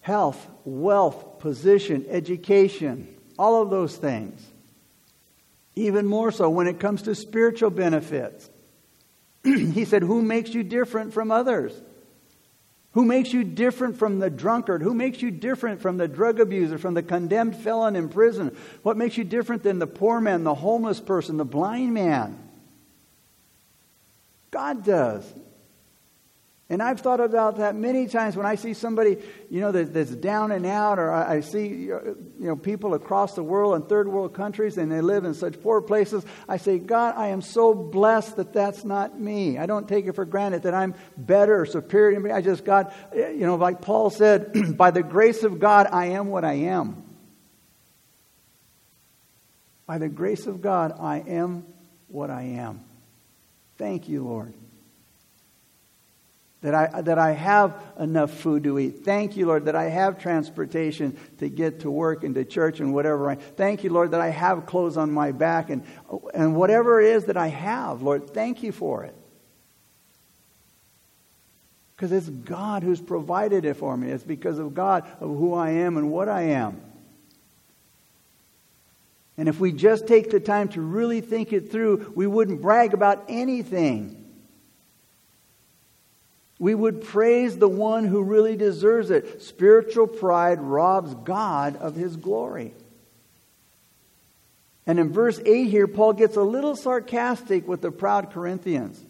Health, 0.05 0.47
wealth, 0.67 1.38
position, 1.38 2.05
education, 2.11 3.09
all 3.38 3.62
of 3.62 3.71
those 3.71 3.97
things. 3.97 4.38
Even 5.77 6.05
more 6.05 6.31
so 6.31 6.51
when 6.51 6.67
it 6.67 6.79
comes 6.79 7.01
to 7.03 7.14
spiritual 7.14 7.71
benefits. 7.71 8.51
he 9.45 9.87
said, 9.87 10.03
Who 10.03 10.21
makes 10.21 10.53
you 10.53 10.62
different 10.62 11.14
from 11.14 11.31
others? 11.31 11.73
Who 12.93 13.07
makes 13.07 13.33
you 13.33 13.45
different 13.45 13.97
from 13.97 14.19
the 14.19 14.29
drunkard? 14.29 14.83
Who 14.83 14.93
makes 14.93 15.23
you 15.23 15.31
different 15.31 15.81
from 15.81 15.97
the 15.97 16.07
drug 16.07 16.38
abuser, 16.38 16.77
from 16.77 16.93
the 16.93 17.03
condemned 17.03 17.57
felon 17.57 17.97
in 17.97 18.11
prison? 18.11 18.55
What 18.83 18.99
makes 18.99 19.17
you 19.17 19.25
different 19.25 19.62
than 19.62 19.79
the 19.79 19.87
poor 19.87 20.21
man, 20.21 20.45
the 20.45 20.55
homeless 20.55 21.01
person, 21.01 21.38
the 21.38 21.47
blind 21.47 21.95
man? 21.95 22.38
God 24.51 24.85
does. 24.85 25.25
And 26.70 26.83
I've 26.83 27.00
thought 27.00 27.20
about 27.20 27.59
that 27.59 27.74
many 27.74 28.07
times 28.07 28.37
when 28.37 28.46
I 28.46 28.55
see 28.55 28.72
somebody, 28.72 29.18
you 29.50 29.61
know, 29.61 29.70
that's 29.70 30.11
down 30.11 30.50
and 30.50 30.64
out, 30.64 30.98
or 30.98 31.12
I 31.12 31.40
see, 31.40 31.66
you 31.66 32.27
know, 32.38 32.57
people 32.57 32.94
across 32.94 33.35
the 33.35 33.42
world 33.42 33.74
in 33.74 33.83
third 33.83 34.09
world 34.09 34.33
countries 34.33 34.79
and 34.79 34.90
they 34.90 35.03
live 35.03 35.27
in 35.27 35.35
such 35.35 35.61
poor 35.61 35.83
places. 35.83 36.24
I 36.48 36.57
say, 36.57 36.79
God, 36.79 37.14
I 37.18 37.29
am 37.29 37.42
so 37.42 37.74
blessed 37.74 38.37
that 38.37 38.55
that's 38.55 38.83
not 38.83 39.20
me. 39.20 39.59
I 39.59 39.66
don't 39.66 39.87
take 39.87 40.07
it 40.07 40.14
for 40.14 40.24
granted 40.24 40.62
that 40.62 40.72
I'm 40.72 40.94
better 41.18 41.61
or 41.61 41.66
superior 41.66 42.12
to 42.12 42.16
anybody. 42.16 42.35
I 42.35 42.40
just, 42.40 42.64
God, 42.64 42.94
you 43.14 43.44
know, 43.44 43.57
like 43.57 43.83
Paul 43.83 44.09
said, 44.09 44.77
by 44.77 44.90
the 44.90 45.03
grace 45.03 45.42
of 45.42 45.61
God, 45.61 45.87
I 45.92 46.07
am 46.07 46.29
what 46.29 46.46
I 46.46 46.55
am. 46.55 47.03
By 49.87 49.98
the 49.98 50.09
grace 50.09 50.46
of 50.46 50.62
God, 50.62 50.96
I 50.98 51.18
am 51.18 51.66
what 52.09 52.31
I 52.31 52.42
am. 52.42 52.81
Thank 53.77 54.09
you, 54.09 54.24
Lord 54.24 54.55
that 56.64 56.74
I, 56.74 57.03
that 57.03 57.18
I 57.18 57.33
have 57.33 57.79
enough 58.00 58.31
food 58.31 58.64
to 58.64 58.79
eat. 58.79 59.05
Thank 59.05 59.37
you, 59.37 59.44
Lord, 59.44 59.66
that 59.66 59.77
I 59.77 59.90
have 59.90 60.18
transportation 60.18 61.14
to 61.37 61.50
get 61.50 61.81
to 61.81 61.90
work 61.90 62.24
and 62.24 62.35
to 62.37 62.44
church 62.46 62.81
and 62.81 62.94
whatever. 62.94 63.31
I, 63.31 63.35
thank 63.35 63.85
you, 63.85 63.90
Lord, 63.90 64.12
that 64.12 64.22
I 64.22 64.31
have 64.31 64.64
clothes 64.64 64.96
on 64.96 65.12
my 65.12 65.33
back 65.33 65.68
and, 65.68 65.85
and 66.33 66.57
whatever 66.57 67.03
it 67.03 67.09
is 67.09 67.27
that 67.27 67.37
I 67.37 67.48
have, 67.48 68.00
Lord, 68.00 68.31
thank 68.31 68.62
you 68.62 68.72
for 68.72 69.05
it. 69.05 69.14
Because 71.94 72.12
it's 72.12 72.31
God 72.31 72.83
who's 72.83 73.00
provided 73.00 73.66
it 73.66 73.74
for 73.74 73.94
me. 73.94 74.09
It's 74.09 74.24
because 74.24 74.59
of 74.59 74.72
God, 74.72 75.07
of 75.20 75.29
who 75.29 75.53
I 75.53 75.68
am 75.68 75.98
and 75.98 76.11
what 76.11 76.31
I 76.31 76.44
am. 76.44 76.81
And 79.37 79.50
if 79.50 79.61
we 79.61 79.70
just 79.70 80.07
take 80.07 80.31
the 80.31 80.40
time 80.40 80.68
to 80.68 80.81
really 80.81 81.20
think 81.20 81.53
it 81.53 81.70
through, 81.70 82.14
we 82.16 82.27
wouldn't 82.27 82.62
brag 82.62 82.94
about 82.94 83.27
anything. 83.29 84.24
We 86.59 86.75
would 86.75 87.03
praise 87.03 87.59
the 87.59 87.69
one 87.69 88.05
who 88.05 88.23
really 88.23 88.57
deserves 88.57 89.11
it. 89.11 89.43
Spiritual 89.43 90.07
pride 90.07 90.61
robs 90.61 91.14
God 91.14 91.77
of 91.77 91.97
his 91.97 92.17
glory. 92.17 92.73
And 94.87 94.99
in 94.99 95.12
verse 95.12 95.40
8 95.45 95.64
here, 95.64 95.88
Paul 95.88 96.12
gets 96.12 96.37
a 96.37 96.43
little 96.43 96.77
sarcastic 96.77 97.67
with 97.67 97.81
the 97.81 97.90
proud 97.90 98.33
Corinthians. 98.33 99.01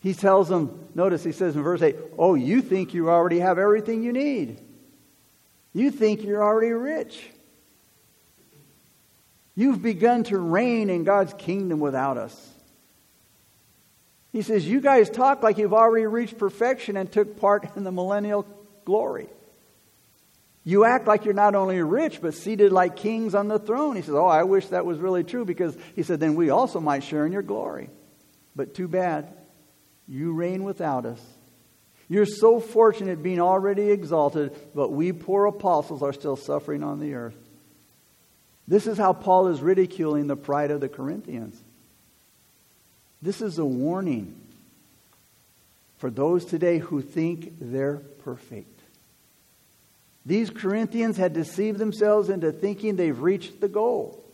He 0.00 0.14
tells 0.14 0.48
them, 0.48 0.88
notice 0.94 1.22
he 1.22 1.32
says 1.32 1.54
in 1.54 1.62
verse 1.62 1.82
8, 1.82 1.94
Oh, 2.18 2.34
you 2.34 2.62
think 2.62 2.94
you 2.94 3.10
already 3.10 3.40
have 3.40 3.58
everything 3.58 4.02
you 4.02 4.12
need. 4.12 4.58
You 5.74 5.90
think 5.90 6.24
you're 6.24 6.42
already 6.42 6.72
rich. 6.72 7.22
You've 9.54 9.82
begun 9.82 10.24
to 10.24 10.38
reign 10.38 10.88
in 10.88 11.04
God's 11.04 11.34
kingdom 11.34 11.80
without 11.80 12.16
us. 12.16 12.54
He 14.32 14.42
says, 14.42 14.66
You 14.66 14.80
guys 14.80 15.10
talk 15.10 15.42
like 15.42 15.58
you've 15.58 15.74
already 15.74 16.06
reached 16.06 16.38
perfection 16.38 16.96
and 16.96 17.10
took 17.10 17.38
part 17.38 17.76
in 17.76 17.84
the 17.84 17.92
millennial 17.92 18.46
glory. 18.84 19.28
You 20.62 20.84
act 20.84 21.06
like 21.06 21.24
you're 21.24 21.34
not 21.34 21.54
only 21.54 21.80
rich, 21.82 22.20
but 22.20 22.34
seated 22.34 22.70
like 22.70 22.96
kings 22.96 23.34
on 23.34 23.48
the 23.48 23.58
throne. 23.58 23.96
He 23.96 24.02
says, 24.02 24.14
Oh, 24.14 24.26
I 24.26 24.44
wish 24.44 24.66
that 24.68 24.84
was 24.84 24.98
really 24.98 25.24
true 25.24 25.44
because 25.44 25.76
he 25.96 26.02
said, 26.02 26.20
then 26.20 26.34
we 26.34 26.50
also 26.50 26.80
might 26.80 27.02
share 27.02 27.26
in 27.26 27.32
your 27.32 27.42
glory. 27.42 27.88
But 28.54 28.74
too 28.74 28.88
bad. 28.88 29.32
You 30.06 30.32
reign 30.32 30.64
without 30.64 31.06
us. 31.06 31.20
You're 32.08 32.26
so 32.26 32.58
fortunate 32.58 33.22
being 33.22 33.40
already 33.40 33.90
exalted, 33.90 34.52
but 34.74 34.90
we 34.90 35.12
poor 35.12 35.46
apostles 35.46 36.02
are 36.02 36.12
still 36.12 36.34
suffering 36.34 36.82
on 36.82 36.98
the 36.98 37.14
earth. 37.14 37.36
This 38.66 38.88
is 38.88 38.98
how 38.98 39.12
Paul 39.12 39.46
is 39.48 39.60
ridiculing 39.60 40.26
the 40.26 40.36
pride 40.36 40.72
of 40.72 40.80
the 40.80 40.88
Corinthians. 40.88 41.60
This 43.22 43.40
is 43.42 43.58
a 43.58 43.64
warning 43.64 44.40
for 45.98 46.10
those 46.10 46.44
today 46.44 46.78
who 46.78 47.02
think 47.02 47.54
they're 47.60 47.98
perfect. 48.24 48.80
These 50.24 50.50
Corinthians 50.50 51.16
had 51.16 51.32
deceived 51.32 51.78
themselves 51.78 52.28
into 52.28 52.52
thinking 52.52 52.96
they've 52.96 53.18
reached 53.18 53.60
the 53.60 53.68
goal. 53.68 54.24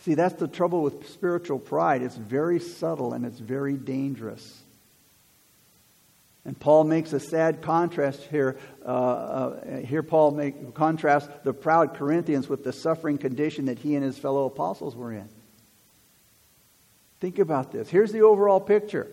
See, 0.00 0.14
that's 0.14 0.34
the 0.34 0.46
trouble 0.46 0.82
with 0.82 1.08
spiritual 1.08 1.58
pride. 1.58 2.02
It's 2.02 2.16
very 2.16 2.60
subtle 2.60 3.12
and 3.12 3.24
it's 3.24 3.40
very 3.40 3.74
dangerous. 3.74 4.62
And 6.44 6.58
Paul 6.58 6.84
makes 6.84 7.12
a 7.12 7.18
sad 7.18 7.60
contrast 7.60 8.22
here. 8.22 8.56
Uh, 8.84 8.88
uh, 8.88 9.76
here, 9.78 10.04
Paul 10.04 10.52
contrasts 10.74 11.28
the 11.42 11.52
proud 11.52 11.94
Corinthians 11.94 12.48
with 12.48 12.62
the 12.62 12.72
suffering 12.72 13.18
condition 13.18 13.64
that 13.64 13.80
he 13.80 13.96
and 13.96 14.04
his 14.04 14.16
fellow 14.16 14.46
apostles 14.46 14.94
were 14.94 15.12
in. 15.12 15.28
Think 17.20 17.38
about 17.38 17.72
this. 17.72 17.88
Here's 17.88 18.12
the 18.12 18.22
overall 18.22 18.60
picture. 18.60 19.08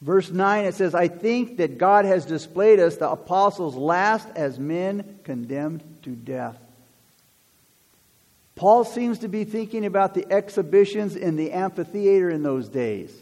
Verse 0.00 0.30
9, 0.30 0.64
it 0.64 0.74
says, 0.74 0.94
I 0.94 1.08
think 1.08 1.56
that 1.56 1.78
God 1.78 2.04
has 2.04 2.24
displayed 2.24 2.78
us, 2.78 2.96
the 2.96 3.10
apostles, 3.10 3.74
last 3.74 4.28
as 4.36 4.58
men 4.58 5.18
condemned 5.24 5.82
to 6.02 6.10
death. 6.10 6.56
Paul 8.54 8.84
seems 8.84 9.20
to 9.20 9.28
be 9.28 9.44
thinking 9.44 9.84
about 9.84 10.14
the 10.14 10.26
exhibitions 10.32 11.16
in 11.16 11.36
the 11.36 11.52
amphitheater 11.52 12.30
in 12.30 12.42
those 12.42 12.68
days. 12.68 13.12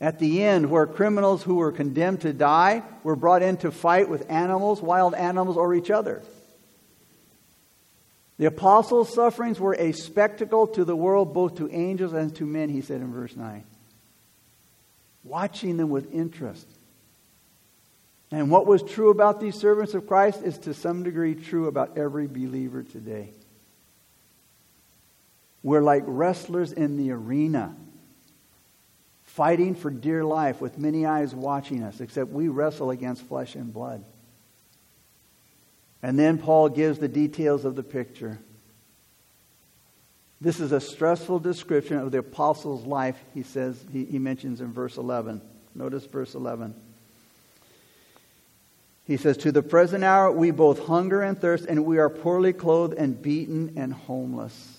At 0.00 0.18
the 0.18 0.44
end, 0.44 0.70
where 0.70 0.86
criminals 0.86 1.42
who 1.42 1.56
were 1.56 1.72
condemned 1.72 2.20
to 2.20 2.32
die 2.32 2.82
were 3.02 3.16
brought 3.16 3.42
in 3.42 3.56
to 3.58 3.70
fight 3.70 4.08
with 4.08 4.30
animals, 4.30 4.82
wild 4.82 5.14
animals, 5.14 5.56
or 5.56 5.74
each 5.74 5.90
other. 5.90 6.22
The 8.38 8.46
apostles' 8.46 9.14
sufferings 9.14 9.58
were 9.58 9.74
a 9.74 9.92
spectacle 9.92 10.66
to 10.68 10.84
the 10.84 10.96
world, 10.96 11.32
both 11.32 11.56
to 11.56 11.70
angels 11.70 12.12
and 12.12 12.34
to 12.36 12.44
men, 12.44 12.68
he 12.68 12.82
said 12.82 13.00
in 13.00 13.12
verse 13.12 13.34
9. 13.34 13.64
Watching 15.24 15.76
them 15.78 15.88
with 15.88 16.12
interest. 16.12 16.66
And 18.30 18.50
what 18.50 18.66
was 18.66 18.82
true 18.82 19.10
about 19.10 19.40
these 19.40 19.54
servants 19.54 19.94
of 19.94 20.06
Christ 20.06 20.42
is 20.42 20.58
to 20.58 20.74
some 20.74 21.02
degree 21.02 21.34
true 21.34 21.66
about 21.68 21.96
every 21.96 22.26
believer 22.26 22.82
today. 22.82 23.30
We're 25.62 25.82
like 25.82 26.04
wrestlers 26.06 26.72
in 26.72 26.96
the 26.96 27.12
arena, 27.12 27.74
fighting 29.24 29.74
for 29.74 29.90
dear 29.90 30.24
life 30.24 30.60
with 30.60 30.78
many 30.78 31.06
eyes 31.06 31.34
watching 31.34 31.82
us, 31.82 32.00
except 32.00 32.30
we 32.30 32.48
wrestle 32.48 32.90
against 32.90 33.22
flesh 33.22 33.54
and 33.54 33.72
blood. 33.72 34.04
And 36.02 36.18
then 36.18 36.38
Paul 36.38 36.68
gives 36.68 36.98
the 36.98 37.08
details 37.08 37.64
of 37.64 37.74
the 37.74 37.82
picture. 37.82 38.38
This 40.40 40.60
is 40.60 40.72
a 40.72 40.80
stressful 40.80 41.38
description 41.40 41.98
of 41.98 42.12
the 42.12 42.18
apostle's 42.18 42.84
life, 42.84 43.18
he 43.34 43.42
says, 43.42 43.82
he, 43.90 44.04
he 44.04 44.18
mentions 44.18 44.60
in 44.60 44.72
verse 44.72 44.98
11. 44.98 45.40
Notice 45.74 46.04
verse 46.04 46.34
11. 46.34 46.74
He 49.06 49.16
says, 49.16 49.36
To 49.38 49.52
the 49.52 49.62
present 49.62 50.04
hour 50.04 50.30
we 50.30 50.50
both 50.50 50.86
hunger 50.86 51.22
and 51.22 51.38
thirst, 51.38 51.64
and 51.66 51.84
we 51.84 51.98
are 51.98 52.10
poorly 52.10 52.52
clothed 52.52 52.94
and 52.94 53.20
beaten 53.20 53.74
and 53.76 53.92
homeless. 53.92 54.76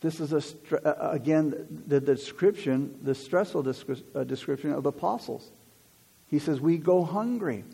This 0.00 0.20
is, 0.20 0.32
a, 0.32 1.10
again, 1.10 1.84
the 1.86 2.00
description, 2.00 2.98
the 3.02 3.14
stressful 3.14 3.66
uh, 4.14 4.24
description 4.24 4.72
of 4.72 4.82
the 4.82 4.90
apostles. 4.90 5.48
He 6.28 6.38
says, 6.38 6.60
We 6.60 6.78
go 6.78 7.04
hungry 7.04 7.64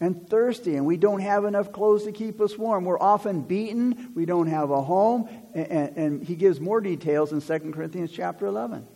and 0.00 0.28
thirsty, 0.28 0.76
and 0.76 0.86
we 0.86 0.96
don't 0.96 1.20
have 1.20 1.44
enough 1.44 1.72
clothes 1.72 2.04
to 2.04 2.12
keep 2.12 2.40
us 2.40 2.56
warm. 2.56 2.84
We're 2.84 3.00
often 3.00 3.42
beaten, 3.42 4.12
we 4.14 4.24
don't 4.24 4.46
have 4.46 4.70
a 4.70 4.82
home, 4.82 5.28
and, 5.54 5.96
and 5.96 6.22
he 6.22 6.36
gives 6.36 6.58
more 6.58 6.80
details 6.80 7.32
in 7.32 7.40
2 7.42 7.72
Corinthians 7.72 8.10
chapter 8.10 8.46
11. 8.46 8.86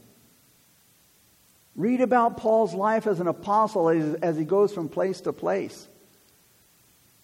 Read 1.77 2.01
about 2.01 2.37
Paul's 2.37 2.73
life 2.73 3.07
as 3.07 3.21
an 3.21 3.27
apostle 3.27 3.89
as, 3.91 4.15
as 4.15 4.37
he 4.37 4.45
goes 4.45 4.73
from 4.73 4.89
place 4.89 5.21
to 5.23 5.33
place. 5.33 5.89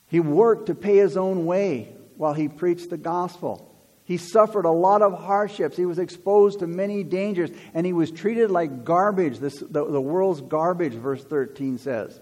He 0.08 0.20
worked 0.20 0.66
to 0.66 0.74
pay 0.74 0.96
his 0.96 1.16
own 1.16 1.46
way 1.46 1.94
while 2.16 2.34
he 2.34 2.48
preached 2.48 2.90
the 2.90 2.98
gospel. 2.98 3.69
He 4.10 4.16
suffered 4.16 4.64
a 4.64 4.72
lot 4.72 5.02
of 5.02 5.22
hardships. 5.22 5.76
He 5.76 5.86
was 5.86 6.00
exposed 6.00 6.58
to 6.58 6.66
many 6.66 7.04
dangers, 7.04 7.48
and 7.72 7.86
he 7.86 7.92
was 7.92 8.10
treated 8.10 8.50
like 8.50 8.82
garbage. 8.82 9.38
This, 9.38 9.60
the, 9.60 9.84
the 9.84 10.00
world's 10.00 10.40
garbage, 10.40 10.94
verse 10.94 11.22
13 11.22 11.78
says. 11.78 12.18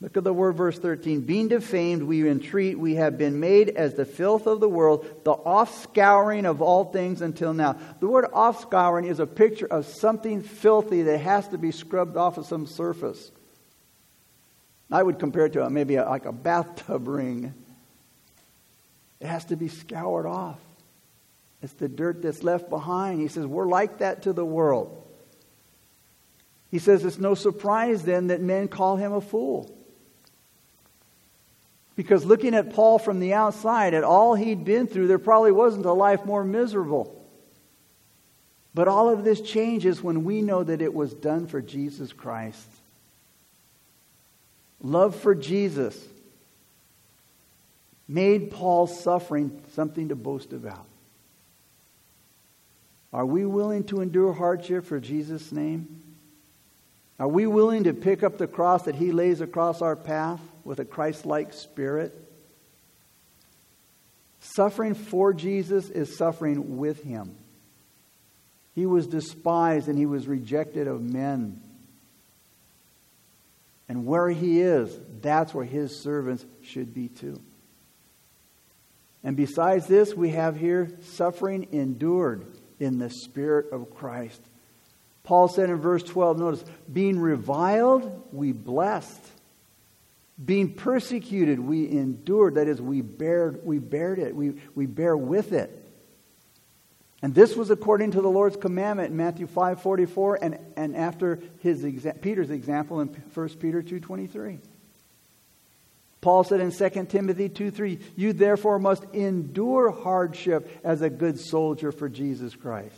Look 0.00 0.16
at 0.16 0.24
the 0.24 0.32
word, 0.32 0.56
verse 0.56 0.76
13. 0.76 1.20
Being 1.20 1.46
defamed, 1.46 2.02
we 2.02 2.28
entreat, 2.28 2.76
we 2.76 2.96
have 2.96 3.16
been 3.16 3.38
made 3.38 3.68
as 3.68 3.94
the 3.94 4.04
filth 4.04 4.48
of 4.48 4.58
the 4.58 4.68
world, 4.68 5.06
the 5.22 5.34
offscouring 5.34 6.46
of 6.46 6.60
all 6.60 6.86
things 6.86 7.22
until 7.22 7.54
now. 7.54 7.78
The 8.00 8.08
word 8.08 8.24
offscouring 8.32 9.08
is 9.08 9.20
a 9.20 9.28
picture 9.28 9.66
of 9.66 9.86
something 9.86 10.42
filthy 10.42 11.02
that 11.02 11.18
has 11.18 11.46
to 11.50 11.58
be 11.58 11.70
scrubbed 11.70 12.16
off 12.16 12.38
of 12.38 12.46
some 12.46 12.66
surface. 12.66 13.30
I 14.90 15.00
would 15.00 15.20
compare 15.20 15.46
it 15.46 15.52
to 15.52 15.64
a, 15.64 15.70
maybe 15.70 15.94
a, 15.94 16.04
like 16.04 16.26
a 16.26 16.32
bathtub 16.32 17.06
ring. 17.06 17.54
It 19.24 19.28
has 19.28 19.46
to 19.46 19.56
be 19.56 19.68
scoured 19.68 20.26
off. 20.26 20.60
It's 21.62 21.72
the 21.72 21.88
dirt 21.88 22.20
that's 22.20 22.42
left 22.42 22.68
behind. 22.68 23.22
He 23.22 23.28
says, 23.28 23.46
We're 23.46 23.66
like 23.66 23.98
that 23.98 24.24
to 24.24 24.34
the 24.34 24.44
world. 24.44 25.02
He 26.70 26.78
says, 26.78 27.06
It's 27.06 27.16
no 27.16 27.34
surprise 27.34 28.02
then 28.02 28.26
that 28.26 28.42
men 28.42 28.68
call 28.68 28.96
him 28.96 29.14
a 29.14 29.22
fool. 29.22 29.74
Because 31.96 32.26
looking 32.26 32.54
at 32.54 32.74
Paul 32.74 32.98
from 32.98 33.18
the 33.18 33.32
outside, 33.32 33.94
at 33.94 34.04
all 34.04 34.34
he'd 34.34 34.66
been 34.66 34.86
through, 34.86 35.06
there 35.06 35.18
probably 35.18 35.52
wasn't 35.52 35.86
a 35.86 35.92
life 35.94 36.26
more 36.26 36.44
miserable. 36.44 37.24
But 38.74 38.88
all 38.88 39.08
of 39.08 39.24
this 39.24 39.40
changes 39.40 40.02
when 40.02 40.24
we 40.24 40.42
know 40.42 40.62
that 40.62 40.82
it 40.82 40.92
was 40.92 41.14
done 41.14 41.46
for 41.46 41.62
Jesus 41.62 42.12
Christ. 42.12 42.68
Love 44.82 45.16
for 45.16 45.34
Jesus 45.34 45.98
made 48.06 48.50
Paul's 48.50 49.02
suffering 49.02 49.62
something 49.72 50.08
to 50.08 50.16
boast 50.16 50.52
about. 50.52 50.86
Are 53.12 53.24
we 53.24 53.46
willing 53.46 53.84
to 53.84 54.00
endure 54.00 54.32
hardship 54.32 54.84
for 54.84 54.98
Jesus' 54.98 55.52
name? 55.52 56.02
Are 57.18 57.28
we 57.28 57.46
willing 57.46 57.84
to 57.84 57.94
pick 57.94 58.22
up 58.22 58.38
the 58.38 58.48
cross 58.48 58.82
that 58.84 58.96
he 58.96 59.12
lays 59.12 59.40
across 59.40 59.80
our 59.80 59.94
path 59.94 60.40
with 60.64 60.80
a 60.80 60.84
Christ 60.84 61.24
like 61.24 61.52
spirit? 61.52 62.12
Suffering 64.40 64.94
for 64.94 65.32
Jesus 65.32 65.88
is 65.90 66.16
suffering 66.16 66.76
with 66.76 67.02
him. 67.04 67.36
He 68.74 68.84
was 68.84 69.06
despised 69.06 69.88
and 69.88 69.96
he 69.96 70.06
was 70.06 70.26
rejected 70.26 70.88
of 70.88 71.00
men. 71.00 71.60
And 73.88 74.06
where 74.06 74.28
he 74.28 74.60
is, 74.60 74.98
that's 75.22 75.54
where 75.54 75.64
his 75.64 76.02
servants 76.02 76.44
should 76.62 76.92
be 76.92 77.08
too. 77.08 77.40
And 79.24 79.36
besides 79.36 79.86
this, 79.86 80.14
we 80.14 80.30
have 80.30 80.56
here 80.56 80.90
suffering 81.02 81.68
endured 81.72 82.44
in 82.78 82.98
the 82.98 83.08
Spirit 83.08 83.72
of 83.72 83.94
Christ. 83.94 84.40
Paul 85.22 85.48
said 85.48 85.70
in 85.70 85.76
verse 85.76 86.02
12, 86.02 86.38
notice, 86.38 86.64
being 86.92 87.18
reviled, 87.18 88.28
we 88.30 88.52
blessed. 88.52 89.24
Being 90.44 90.74
persecuted, 90.74 91.58
we 91.58 91.90
endured. 91.90 92.56
That 92.56 92.68
is, 92.68 92.82
we 92.82 93.00
bared, 93.00 93.64
we 93.64 93.78
bared 93.78 94.18
it. 94.18 94.36
We, 94.36 94.56
we 94.74 94.84
bear 94.84 95.16
with 95.16 95.52
it. 95.52 95.80
And 97.22 97.34
this 97.34 97.56
was 97.56 97.70
according 97.70 98.10
to 98.10 98.20
the 98.20 98.28
Lord's 98.28 98.56
commandment 98.56 99.12
in 99.12 99.16
Matthew 99.16 99.46
5.44 99.46 100.38
and, 100.42 100.58
and 100.76 100.94
after 100.94 101.40
his 101.60 101.82
exa- 101.82 102.20
Peter's 102.20 102.50
example 102.50 103.00
in 103.00 103.08
1 103.08 103.48
Peter 103.60 103.82
2.23. 103.82 104.58
Paul 106.24 106.42
said 106.42 106.60
in 106.60 106.72
2 106.72 107.04
Timothy 107.04 107.50
2.3, 107.50 108.00
You 108.16 108.32
therefore 108.32 108.78
must 108.78 109.04
endure 109.12 109.90
hardship 109.90 110.80
as 110.82 111.02
a 111.02 111.10
good 111.10 111.38
soldier 111.38 111.92
for 111.92 112.08
Jesus 112.08 112.56
Christ. 112.56 112.96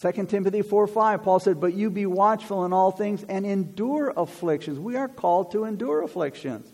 2 0.00 0.24
Timothy 0.24 0.62
4 0.62 0.86
5, 0.86 1.22
Paul 1.22 1.38
said, 1.38 1.60
But 1.60 1.74
you 1.74 1.90
be 1.90 2.06
watchful 2.06 2.64
in 2.64 2.72
all 2.72 2.92
things 2.92 3.24
and 3.24 3.44
endure 3.44 4.14
afflictions. 4.16 4.78
We 4.78 4.96
are 4.96 5.06
called 5.06 5.52
to 5.52 5.64
endure 5.64 6.02
afflictions. 6.02 6.72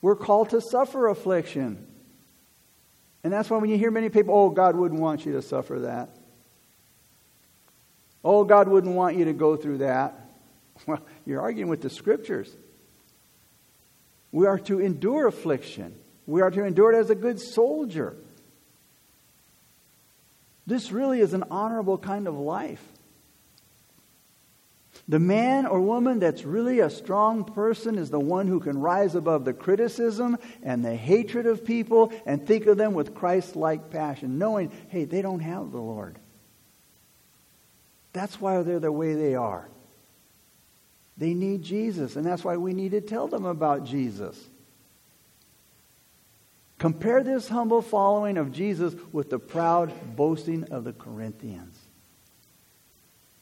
We're 0.00 0.14
called 0.14 0.50
to 0.50 0.60
suffer 0.60 1.08
affliction. 1.08 1.84
And 3.24 3.32
that's 3.32 3.50
why 3.50 3.56
when 3.56 3.70
you 3.70 3.76
hear 3.76 3.90
many 3.90 4.08
people, 4.08 4.36
oh, 4.36 4.50
God 4.50 4.76
wouldn't 4.76 5.00
want 5.00 5.26
you 5.26 5.32
to 5.32 5.42
suffer 5.42 5.80
that. 5.80 6.10
Oh, 8.22 8.44
God 8.44 8.68
wouldn't 8.68 8.94
want 8.94 9.16
you 9.16 9.24
to 9.24 9.32
go 9.32 9.56
through 9.56 9.78
that. 9.78 10.20
Well, 10.86 11.00
you're 11.24 11.40
arguing 11.40 11.68
with 11.68 11.82
the 11.82 11.90
scriptures. 11.90 12.54
We 14.34 14.46
are 14.46 14.58
to 14.58 14.80
endure 14.80 15.28
affliction. 15.28 15.94
We 16.26 16.40
are 16.40 16.50
to 16.50 16.64
endure 16.64 16.92
it 16.92 16.96
as 16.96 17.08
a 17.08 17.14
good 17.14 17.40
soldier. 17.40 18.16
This 20.66 20.90
really 20.90 21.20
is 21.20 21.34
an 21.34 21.44
honorable 21.52 21.98
kind 21.98 22.26
of 22.26 22.34
life. 22.34 22.82
The 25.06 25.20
man 25.20 25.66
or 25.66 25.80
woman 25.80 26.18
that's 26.18 26.42
really 26.42 26.80
a 26.80 26.90
strong 26.90 27.44
person 27.44 27.96
is 27.96 28.10
the 28.10 28.18
one 28.18 28.48
who 28.48 28.58
can 28.58 28.80
rise 28.80 29.14
above 29.14 29.44
the 29.44 29.52
criticism 29.52 30.36
and 30.64 30.84
the 30.84 30.96
hatred 30.96 31.46
of 31.46 31.64
people 31.64 32.12
and 32.26 32.44
think 32.44 32.66
of 32.66 32.76
them 32.76 32.92
with 32.92 33.14
Christ 33.14 33.54
like 33.54 33.88
passion, 33.88 34.36
knowing, 34.36 34.72
hey, 34.88 35.04
they 35.04 35.22
don't 35.22 35.40
have 35.40 35.70
the 35.70 35.78
Lord. 35.78 36.18
That's 38.12 38.40
why 38.40 38.60
they're 38.62 38.80
the 38.80 38.90
way 38.90 39.14
they 39.14 39.36
are. 39.36 39.68
They 41.16 41.34
need 41.34 41.62
Jesus, 41.62 42.16
and 42.16 42.26
that's 42.26 42.44
why 42.44 42.56
we 42.56 42.74
need 42.74 42.90
to 42.90 43.00
tell 43.00 43.28
them 43.28 43.44
about 43.44 43.84
Jesus. 43.84 44.38
Compare 46.78 47.22
this 47.22 47.48
humble 47.48 47.82
following 47.82 48.36
of 48.36 48.52
Jesus 48.52 48.94
with 49.12 49.30
the 49.30 49.38
proud 49.38 50.16
boasting 50.16 50.64
of 50.72 50.84
the 50.84 50.92
Corinthians. 50.92 51.78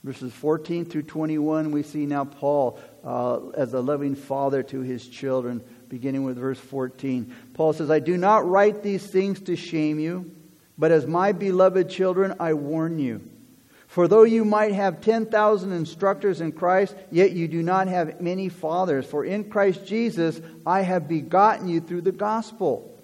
Verses 0.05 0.33
14 0.33 0.85
through 0.85 1.03
21, 1.03 1.71
we 1.71 1.83
see 1.83 2.07
now 2.07 2.25
Paul 2.25 2.79
uh, 3.05 3.49
as 3.51 3.73
a 3.73 3.81
loving 3.81 4.17
father 4.17 4.63
to 4.65 4.81
his 4.81 5.09
children, 5.09 5.63
beginning 5.89 6.25
with 6.25 6.37
verse 6.37 6.59
14. 6.59 7.35
Paul 7.55 7.73
says, 7.73 7.91
I 7.91 8.01
do 8.01 8.17
not 8.17 8.49
write 8.49 8.83
these 8.83 9.07
things 9.07 9.41
to 9.43 9.57
shame 9.57 9.99
you, 9.99 10.31
but 10.77 10.91
as 10.91 11.07
my 11.07 11.33
beloved 11.33 11.89
children, 11.89 12.35
I 12.39 12.55
warn 12.55 12.99
you. 12.99 13.23
For 13.93 14.09
though 14.09 14.23
you 14.23 14.47
might 14.47 14.73
have 14.73 15.03
10,000 15.03 15.71
instructors 15.71 16.41
in 16.41 16.53
Christ, 16.53 16.97
yet 17.11 17.33
you 17.33 17.47
do 17.47 17.63
not 17.63 17.89
have 17.89 18.23
many 18.23 18.49
fathers. 18.49 19.05
For 19.05 19.23
in 19.23 19.51
Christ 19.51 19.85
Jesus 19.85 20.41
I 20.65 20.81
have 20.81 21.09
begotten 21.09 21.69
you 21.69 21.83
through 21.83 22.01
the 22.01 22.11
gospel. 22.11 22.99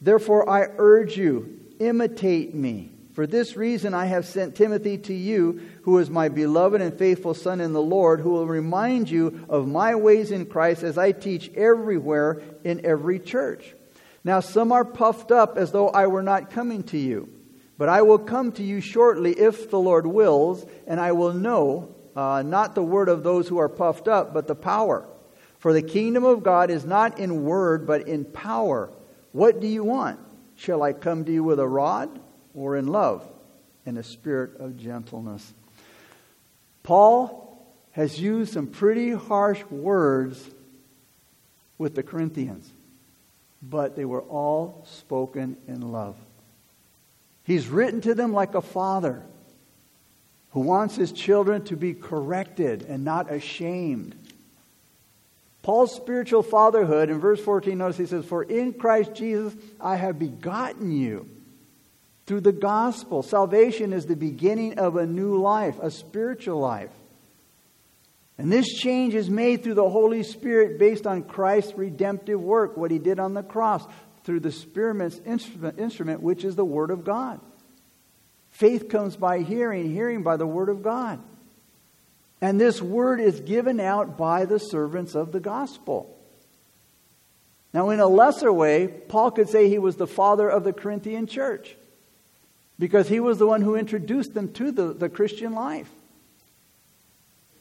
Therefore 0.00 0.48
I 0.48 0.68
urge 0.78 1.16
you, 1.16 1.58
imitate 1.80 2.54
me. 2.54 2.92
For 3.14 3.26
this 3.26 3.56
reason 3.56 3.92
I 3.92 4.06
have 4.06 4.24
sent 4.24 4.54
Timothy 4.54 4.98
to 4.98 5.12
you, 5.12 5.62
who 5.82 5.98
is 5.98 6.08
my 6.08 6.28
beloved 6.28 6.80
and 6.80 6.96
faithful 6.96 7.34
son 7.34 7.60
in 7.60 7.72
the 7.72 7.82
Lord, 7.82 8.20
who 8.20 8.30
will 8.30 8.46
remind 8.46 9.10
you 9.10 9.44
of 9.48 9.66
my 9.66 9.96
ways 9.96 10.30
in 10.30 10.46
Christ 10.46 10.84
as 10.84 10.96
I 10.96 11.10
teach 11.10 11.50
everywhere 11.56 12.40
in 12.62 12.86
every 12.86 13.18
church. 13.18 13.74
Now 14.22 14.38
some 14.38 14.70
are 14.70 14.84
puffed 14.84 15.32
up 15.32 15.58
as 15.58 15.72
though 15.72 15.88
I 15.88 16.06
were 16.06 16.22
not 16.22 16.52
coming 16.52 16.84
to 16.84 16.98
you. 16.98 17.39
But 17.80 17.88
I 17.88 18.02
will 18.02 18.18
come 18.18 18.52
to 18.52 18.62
you 18.62 18.82
shortly 18.82 19.32
if 19.32 19.70
the 19.70 19.78
Lord 19.78 20.06
wills, 20.06 20.66
and 20.86 21.00
I 21.00 21.12
will 21.12 21.32
know 21.32 21.94
uh, 22.14 22.42
not 22.42 22.74
the 22.74 22.82
word 22.82 23.08
of 23.08 23.22
those 23.22 23.48
who 23.48 23.56
are 23.56 23.70
puffed 23.70 24.06
up, 24.06 24.34
but 24.34 24.46
the 24.46 24.54
power. 24.54 25.08
For 25.60 25.72
the 25.72 25.80
kingdom 25.80 26.22
of 26.22 26.42
God 26.42 26.70
is 26.70 26.84
not 26.84 27.18
in 27.18 27.42
word, 27.42 27.86
but 27.86 28.06
in 28.06 28.26
power. 28.26 28.90
What 29.32 29.62
do 29.62 29.66
you 29.66 29.82
want? 29.82 30.20
Shall 30.56 30.82
I 30.82 30.92
come 30.92 31.24
to 31.24 31.32
you 31.32 31.42
with 31.42 31.58
a 31.58 31.66
rod 31.66 32.20
or 32.52 32.76
in 32.76 32.86
love 32.86 33.26
and 33.86 33.96
a 33.96 34.02
spirit 34.02 34.60
of 34.60 34.76
gentleness? 34.76 35.54
Paul 36.82 37.64
has 37.92 38.20
used 38.20 38.52
some 38.52 38.66
pretty 38.66 39.12
harsh 39.12 39.64
words 39.70 40.50
with 41.78 41.94
the 41.94 42.02
Corinthians, 42.02 42.70
but 43.62 43.96
they 43.96 44.04
were 44.04 44.20
all 44.20 44.84
spoken 44.86 45.56
in 45.66 45.80
love. 45.80 46.18
He's 47.50 47.66
written 47.66 48.00
to 48.02 48.14
them 48.14 48.32
like 48.32 48.54
a 48.54 48.62
father 48.62 49.24
who 50.50 50.60
wants 50.60 50.94
his 50.94 51.10
children 51.10 51.64
to 51.64 51.76
be 51.76 51.94
corrected 51.94 52.82
and 52.82 53.04
not 53.04 53.32
ashamed. 53.32 54.14
Paul's 55.62 55.92
spiritual 55.92 56.44
fatherhood, 56.44 57.10
in 57.10 57.18
verse 57.18 57.40
14, 57.40 57.76
notice 57.76 57.96
he 57.96 58.06
says, 58.06 58.24
For 58.24 58.44
in 58.44 58.72
Christ 58.72 59.14
Jesus 59.14 59.52
I 59.80 59.96
have 59.96 60.16
begotten 60.16 60.92
you 60.92 61.28
through 62.26 62.42
the 62.42 62.52
gospel. 62.52 63.24
Salvation 63.24 63.92
is 63.92 64.06
the 64.06 64.14
beginning 64.14 64.78
of 64.78 64.94
a 64.94 65.04
new 65.04 65.36
life, 65.36 65.74
a 65.82 65.90
spiritual 65.90 66.60
life. 66.60 66.92
And 68.38 68.52
this 68.52 68.68
change 68.68 69.16
is 69.16 69.28
made 69.28 69.64
through 69.64 69.74
the 69.74 69.90
Holy 69.90 70.22
Spirit 70.22 70.78
based 70.78 71.04
on 71.04 71.24
Christ's 71.24 71.76
redemptive 71.76 72.40
work, 72.40 72.76
what 72.76 72.92
he 72.92 73.00
did 73.00 73.18
on 73.18 73.34
the 73.34 73.42
cross, 73.42 73.84
through 74.24 74.40
the 74.40 74.52
Spirit's 74.52 75.20
instrument, 75.24 75.78
instrument 75.78 76.22
which 76.22 76.44
is 76.44 76.56
the 76.56 76.64
Word 76.64 76.90
of 76.90 77.04
God. 77.04 77.40
Faith 78.50 78.88
comes 78.88 79.16
by 79.16 79.40
hearing, 79.40 79.92
hearing 79.92 80.22
by 80.22 80.36
the 80.36 80.46
Word 80.46 80.68
of 80.68 80.82
God. 80.82 81.20
And 82.40 82.60
this 82.60 82.80
word 82.80 83.20
is 83.20 83.40
given 83.40 83.80
out 83.80 84.16
by 84.16 84.46
the 84.46 84.58
servants 84.58 85.14
of 85.14 85.32
the 85.32 85.40
gospel. 85.40 86.16
Now, 87.72 87.90
in 87.90 88.00
a 88.00 88.06
lesser 88.06 88.52
way, 88.52 88.88
Paul 88.88 89.30
could 89.30 89.48
say 89.48 89.68
he 89.68 89.78
was 89.78 89.96
the 89.96 90.06
father 90.06 90.48
of 90.48 90.64
the 90.64 90.72
Corinthian 90.72 91.26
church 91.26 91.76
because 92.78 93.08
he 93.08 93.20
was 93.20 93.38
the 93.38 93.46
one 93.46 93.62
who 93.62 93.76
introduced 93.76 94.34
them 94.34 94.52
to 94.54 94.72
the, 94.72 94.92
the 94.92 95.08
Christian 95.08 95.52
life. 95.52 95.90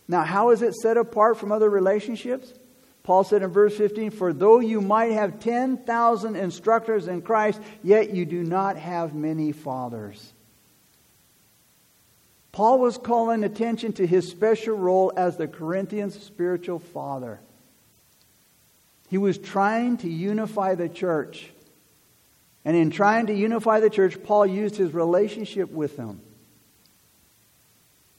Now, 0.08 0.24
how 0.24 0.50
is 0.50 0.62
it 0.62 0.74
set 0.74 0.98
apart 0.98 1.38
from 1.38 1.52
other 1.52 1.70
relationships? 1.70 2.52
Paul 3.04 3.24
said 3.24 3.42
in 3.42 3.50
verse 3.50 3.76
15, 3.78 4.12
For 4.12 4.34
though 4.34 4.60
you 4.60 4.82
might 4.82 5.12
have 5.12 5.40
10,000 5.40 6.36
instructors 6.36 7.08
in 7.08 7.22
Christ, 7.22 7.60
yet 7.84 8.14
you 8.14 8.26
do 8.26 8.44
not 8.44 8.78
have 8.78 9.16
many 9.16 9.52
fathers. 9.52 10.34
Paul 12.52 12.80
was 12.80 12.98
calling 12.98 13.44
attention 13.44 13.94
to 13.94 14.08
his 14.08 14.30
special 14.30 14.76
role 14.76 15.14
as 15.16 15.38
the 15.38 15.48
Corinthians' 15.48 16.22
spiritual 16.22 16.80
father. 16.80 17.40
He 19.10 19.18
was 19.18 19.38
trying 19.38 19.98
to 19.98 20.10
unify 20.10 20.76
the 20.76 20.90
church. 20.90 21.50
And 22.66 22.76
in 22.76 22.92
trying 22.92 23.28
to 23.28 23.34
unify 23.34 23.80
the 23.80 23.90
church, 23.90 24.22
Paul 24.24 24.46
used 24.46 24.76
his 24.76 24.94
relationship 24.94 25.72
with 25.72 25.98
them. 25.98 26.22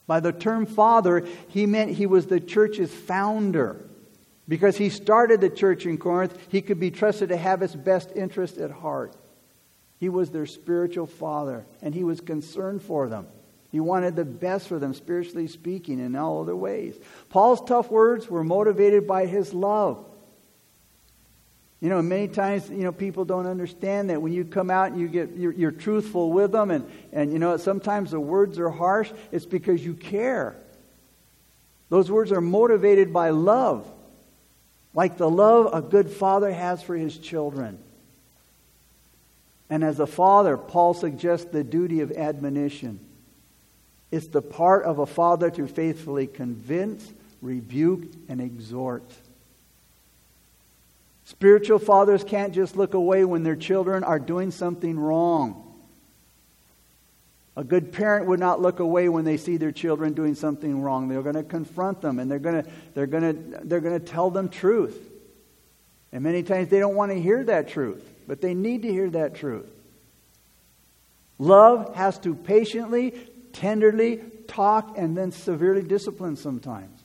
By 0.06 0.20
the 0.20 0.32
term 0.32 0.66
father, 0.66 1.24
he 1.48 1.66
meant 1.66 1.92
he 1.92 2.06
was 2.06 2.26
the 2.26 2.40
church's 2.40 2.92
founder. 2.92 3.76
Because 4.48 4.76
he 4.76 4.88
started 4.88 5.40
the 5.40 5.50
church 5.50 5.86
in 5.86 5.98
Corinth, 5.98 6.36
he 6.48 6.60
could 6.60 6.80
be 6.80 6.90
trusted 6.90 7.28
to 7.28 7.36
have 7.36 7.62
its 7.62 7.74
best 7.74 8.10
interest 8.16 8.58
at 8.58 8.70
heart. 8.70 9.14
He 9.98 10.08
was 10.08 10.30
their 10.30 10.46
spiritual 10.46 11.06
father, 11.06 11.66
and 11.82 11.94
he 11.94 12.04
was 12.04 12.20
concerned 12.20 12.82
for 12.82 13.08
them. 13.08 13.26
He 13.70 13.78
wanted 13.78 14.16
the 14.16 14.24
best 14.24 14.66
for 14.66 14.78
them, 14.78 14.94
spiritually 14.94 15.46
speaking, 15.46 16.00
in 16.00 16.16
all 16.16 16.40
other 16.40 16.56
ways. 16.56 16.98
Paul's 17.28 17.62
tough 17.62 17.90
words 17.90 18.28
were 18.28 18.42
motivated 18.42 19.06
by 19.06 19.26
his 19.26 19.54
love. 19.54 20.04
You 21.80 21.88
know, 21.88 22.02
many 22.02 22.28
times, 22.28 22.68
you 22.68 22.82
know, 22.82 22.92
people 22.92 23.24
don't 23.24 23.46
understand 23.46 24.10
that 24.10 24.20
when 24.20 24.32
you 24.32 24.44
come 24.44 24.70
out 24.70 24.90
and 24.92 25.00
you 25.00 25.08
get, 25.08 25.36
you're, 25.36 25.52
you're, 25.52 25.70
truthful 25.70 26.30
with 26.30 26.52
them, 26.52 26.70
and, 26.70 26.90
and, 27.12 27.32
you 27.32 27.38
know, 27.38 27.56
sometimes 27.56 28.10
the 28.10 28.20
words 28.20 28.58
are 28.58 28.68
harsh, 28.68 29.10
it's 29.32 29.46
because 29.46 29.82
you 29.82 29.94
care. 29.94 30.56
Those 31.88 32.10
words 32.10 32.32
are 32.32 32.40
motivated 32.42 33.12
by 33.12 33.30
love, 33.30 33.90
like 34.94 35.16
the 35.16 35.30
love 35.30 35.70
a 35.72 35.80
good 35.80 36.10
father 36.10 36.52
has 36.52 36.82
for 36.82 36.96
his 36.96 37.16
children. 37.16 37.78
And 39.68 39.84
as 39.84 40.00
a 40.00 40.06
father, 40.06 40.56
Paul 40.56 40.94
suggests 40.94 41.46
the 41.50 41.62
duty 41.62 42.00
of 42.00 42.10
admonition. 42.12 42.98
It's 44.10 44.26
the 44.26 44.42
part 44.42 44.84
of 44.84 44.98
a 44.98 45.06
father 45.06 45.50
to 45.50 45.68
faithfully 45.68 46.26
convince, 46.26 47.12
rebuke, 47.40 48.02
and 48.28 48.40
exhort. 48.40 49.04
Spiritual 51.24 51.78
fathers 51.78 52.24
can't 52.24 52.52
just 52.52 52.76
look 52.76 52.94
away 52.94 53.24
when 53.24 53.44
their 53.44 53.54
children 53.54 54.02
are 54.02 54.18
doing 54.18 54.50
something 54.50 54.98
wrong. 54.98 55.69
A 57.56 57.64
good 57.64 57.92
parent 57.92 58.26
would 58.26 58.40
not 58.40 58.60
look 58.60 58.78
away 58.78 59.08
when 59.08 59.24
they 59.24 59.36
see 59.36 59.56
their 59.56 59.72
children 59.72 60.12
doing 60.12 60.34
something 60.34 60.80
wrong. 60.80 61.08
They're 61.08 61.22
going 61.22 61.34
to 61.34 61.42
confront 61.42 62.00
them 62.00 62.18
and 62.18 62.30
they're 62.30 62.38
going 62.38 62.62
to, 62.62 62.70
they're 62.94 63.06
going 63.06 63.22
to, 63.22 63.60
they're 63.64 63.80
going 63.80 63.98
to 63.98 64.04
tell 64.04 64.30
them 64.30 64.48
truth. 64.48 64.96
And 66.12 66.22
many 66.22 66.42
times 66.42 66.68
they 66.68 66.78
don't 66.78 66.94
want 66.94 67.12
to 67.12 67.20
hear 67.20 67.44
that 67.44 67.68
truth, 67.68 68.02
but 68.26 68.40
they 68.40 68.54
need 68.54 68.82
to 68.82 68.88
hear 68.90 69.10
that 69.10 69.34
truth. 69.34 69.68
Love 71.38 71.94
has 71.94 72.18
to 72.20 72.34
patiently, 72.34 73.12
tenderly 73.52 74.20
talk 74.46 74.96
and 74.96 75.16
then 75.16 75.32
severely 75.32 75.82
discipline 75.82 76.36
sometimes. 76.36 76.99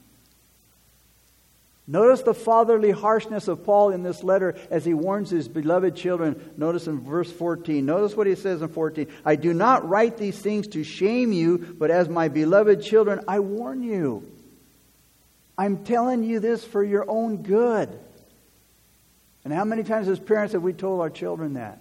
Notice 1.87 2.23
the 2.23 2.33
fatherly 2.33 2.89
harshness 2.89 3.47
of 3.47 3.63
Paul 3.63 3.91
in 3.91 4.01
this 4.01 4.23
letter 4.23 4.55
as 4.71 4.83
he 4.83 4.95
warns 4.95 5.29
his 5.29 5.47
beloved 5.47 5.95
children. 5.95 6.53
Notice 6.57 6.87
in 6.87 7.01
verse 7.01 7.31
14. 7.31 7.85
Notice 7.85 8.17
what 8.17 8.25
he 8.25 8.33
says 8.33 8.63
in 8.63 8.69
14. 8.69 9.07
I 9.23 9.35
do 9.35 9.53
not 9.53 9.87
write 9.87 10.17
these 10.17 10.39
things 10.39 10.67
to 10.69 10.83
shame 10.83 11.31
you, 11.31 11.75
but 11.77 11.91
as 11.91 12.09
my 12.09 12.27
beloved 12.27 12.81
children, 12.81 13.23
I 13.27 13.39
warn 13.39 13.83
you. 13.83 14.31
I'm 15.57 15.83
telling 15.83 16.23
you 16.23 16.39
this 16.39 16.65
for 16.65 16.83
your 16.83 17.09
own 17.09 17.43
good. 17.43 17.99
And 19.43 19.53
how 19.53 19.63
many 19.63 19.83
times 19.83 20.07
as 20.07 20.19
parents 20.19 20.53
have 20.53 20.63
we 20.63 20.73
told 20.73 21.01
our 21.01 21.11
children 21.11 21.53
that? 21.53 21.79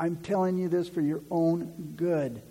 I'm 0.00 0.16
telling 0.16 0.58
you 0.58 0.68
this 0.68 0.88
for 0.88 1.00
your 1.00 1.20
own 1.30 1.94
good. 1.96 2.42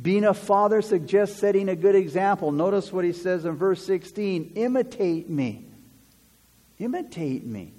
Being 0.00 0.24
a 0.24 0.34
father 0.34 0.82
suggests 0.82 1.38
setting 1.38 1.68
a 1.68 1.76
good 1.76 1.94
example. 1.94 2.52
Notice 2.52 2.92
what 2.92 3.04
he 3.04 3.12
says 3.12 3.44
in 3.44 3.56
verse 3.56 3.84
16 3.84 4.52
imitate 4.54 5.28
me. 5.28 5.66
Imitate 6.78 7.44
me. 7.44 7.72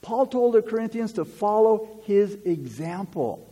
Paul 0.00 0.26
told 0.26 0.54
the 0.54 0.62
Corinthians 0.62 1.14
to 1.14 1.24
follow 1.24 2.00
his 2.04 2.34
example. 2.44 3.48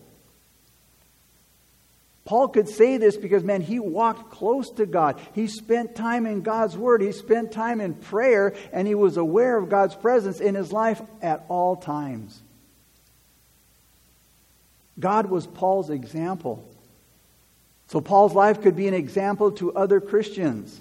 Paul 2.25 2.49
could 2.49 2.68
say 2.68 2.96
this 2.96 3.16
because, 3.16 3.42
man, 3.42 3.61
he 3.61 3.81
walked 3.81 4.31
close 4.31 4.70
to 4.73 4.87
God. 4.87 5.20
He 5.35 5.46
spent 5.46 5.96
time 5.96 6.27
in 6.27 6.42
God's 6.42 6.77
Word. 6.77 7.03
He 7.03 7.12
spent 7.12 7.51
time 7.51 7.81
in 7.81 7.94
prayer, 7.94 8.55
and 8.73 8.87
he 8.87 8.94
was 8.94 9.16
aware 9.16 9.57
of 9.57 9.68
God's 9.68 9.94
presence 9.94 10.40
in 10.40 10.55
his 10.55 10.73
life 10.73 11.01
at 11.23 11.44
all 11.49 11.77
times. 11.77 12.40
God 15.00 15.26
was 15.26 15.46
Paul's 15.46 15.90
example. 15.90 16.64
So 17.88 18.00
Paul's 18.00 18.34
life 18.34 18.62
could 18.62 18.76
be 18.76 18.86
an 18.86 18.94
example 18.94 19.50
to 19.52 19.74
other 19.74 20.00
Christians. 20.00 20.78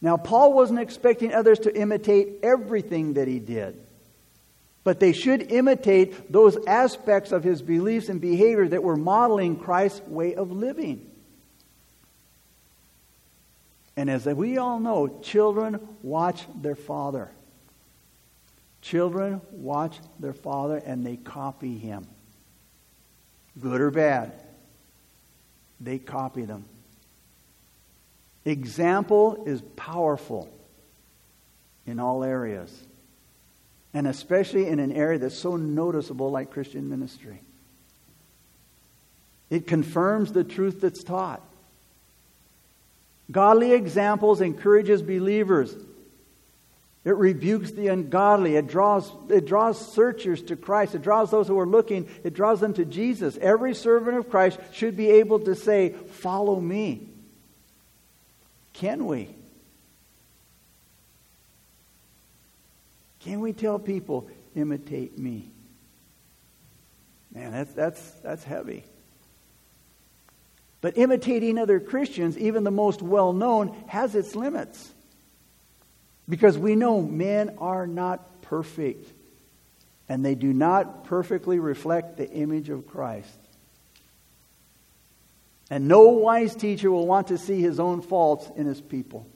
Now, 0.00 0.16
Paul 0.16 0.52
wasn't 0.52 0.80
expecting 0.80 1.34
others 1.34 1.60
to 1.60 1.76
imitate 1.76 2.40
everything 2.42 3.14
that 3.14 3.28
he 3.28 3.38
did, 3.38 3.76
but 4.84 4.98
they 4.98 5.12
should 5.12 5.52
imitate 5.52 6.32
those 6.32 6.56
aspects 6.66 7.30
of 7.30 7.44
his 7.44 7.62
beliefs 7.62 8.08
and 8.08 8.20
behavior 8.20 8.66
that 8.66 8.82
were 8.82 8.96
modeling 8.96 9.56
Christ's 9.56 10.00
way 10.06 10.34
of 10.34 10.50
living. 10.50 11.08
And 13.96 14.10
as 14.10 14.24
we 14.24 14.58
all 14.58 14.80
know, 14.80 15.20
children 15.22 15.78
watch 16.02 16.46
their 16.60 16.74
father. 16.74 17.30
Children 18.82 19.40
watch 19.52 19.96
their 20.18 20.32
father 20.32 20.76
and 20.76 21.06
they 21.06 21.16
copy 21.16 21.78
him. 21.78 22.06
Good 23.60 23.80
or 23.80 23.90
bad, 23.90 24.32
they 25.80 25.98
copy 25.98 26.44
them. 26.44 26.64
Example 28.44 29.44
is 29.46 29.62
powerful 29.76 30.52
in 31.86 32.00
all 32.00 32.24
areas, 32.24 32.72
and 33.94 34.08
especially 34.08 34.66
in 34.66 34.80
an 34.80 34.90
area 34.90 35.18
that's 35.18 35.38
so 35.38 35.56
noticeable 35.56 36.30
like 36.30 36.50
Christian 36.50 36.88
ministry. 36.88 37.40
It 39.48 39.66
confirms 39.66 40.32
the 40.32 40.44
truth 40.44 40.80
that's 40.80 41.04
taught. 41.04 41.42
Godly 43.30 43.72
examples 43.72 44.40
encourages 44.40 45.02
believers 45.02 45.76
it 47.04 47.16
rebukes 47.16 47.72
the 47.72 47.88
ungodly. 47.88 48.54
It 48.54 48.68
draws, 48.68 49.10
it 49.28 49.46
draws 49.46 49.92
searchers 49.92 50.40
to 50.42 50.56
Christ. 50.56 50.94
It 50.94 51.02
draws 51.02 51.30
those 51.30 51.48
who 51.48 51.58
are 51.58 51.66
looking, 51.66 52.08
it 52.22 52.34
draws 52.34 52.60
them 52.60 52.74
to 52.74 52.84
Jesus. 52.84 53.36
Every 53.40 53.74
servant 53.74 54.16
of 54.16 54.30
Christ 54.30 54.58
should 54.72 54.96
be 54.96 55.10
able 55.10 55.40
to 55.40 55.54
say, 55.54 55.90
Follow 55.90 56.60
me. 56.60 57.08
Can 58.72 59.06
we? 59.06 59.34
Can 63.20 63.40
we 63.40 63.52
tell 63.52 63.78
people, 63.78 64.28
imitate 64.54 65.18
me? 65.18 65.48
Man, 67.34 67.52
that's, 67.52 67.72
that's, 67.72 68.10
that's 68.20 68.44
heavy. 68.44 68.84
But 70.80 70.98
imitating 70.98 71.58
other 71.58 71.80
Christians, 71.80 72.36
even 72.36 72.64
the 72.64 72.70
most 72.70 73.02
well 73.02 73.32
known, 73.32 73.76
has 73.86 74.14
its 74.14 74.34
limits. 74.34 74.92
Because 76.28 76.56
we 76.56 76.76
know 76.76 77.02
men 77.02 77.56
are 77.58 77.86
not 77.86 78.42
perfect, 78.42 79.10
and 80.08 80.24
they 80.24 80.34
do 80.34 80.52
not 80.52 81.04
perfectly 81.04 81.58
reflect 81.58 82.16
the 82.16 82.30
image 82.30 82.68
of 82.68 82.86
Christ. 82.86 83.28
And 85.70 85.88
no 85.88 86.02
wise 86.10 86.54
teacher 86.54 86.90
will 86.90 87.06
want 87.06 87.28
to 87.28 87.38
see 87.38 87.60
his 87.60 87.80
own 87.80 88.02
faults 88.02 88.50
in 88.56 88.66
his 88.66 88.80
people. 88.80 89.26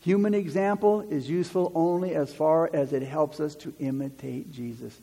Human 0.00 0.32
example 0.32 1.02
is 1.02 1.28
useful 1.28 1.70
only 1.74 2.14
as 2.14 2.32
far 2.32 2.70
as 2.72 2.92
it 2.92 3.02
helps 3.02 3.40
us 3.40 3.54
to 3.56 3.74
imitate 3.78 4.50
Jesus. 4.50 4.98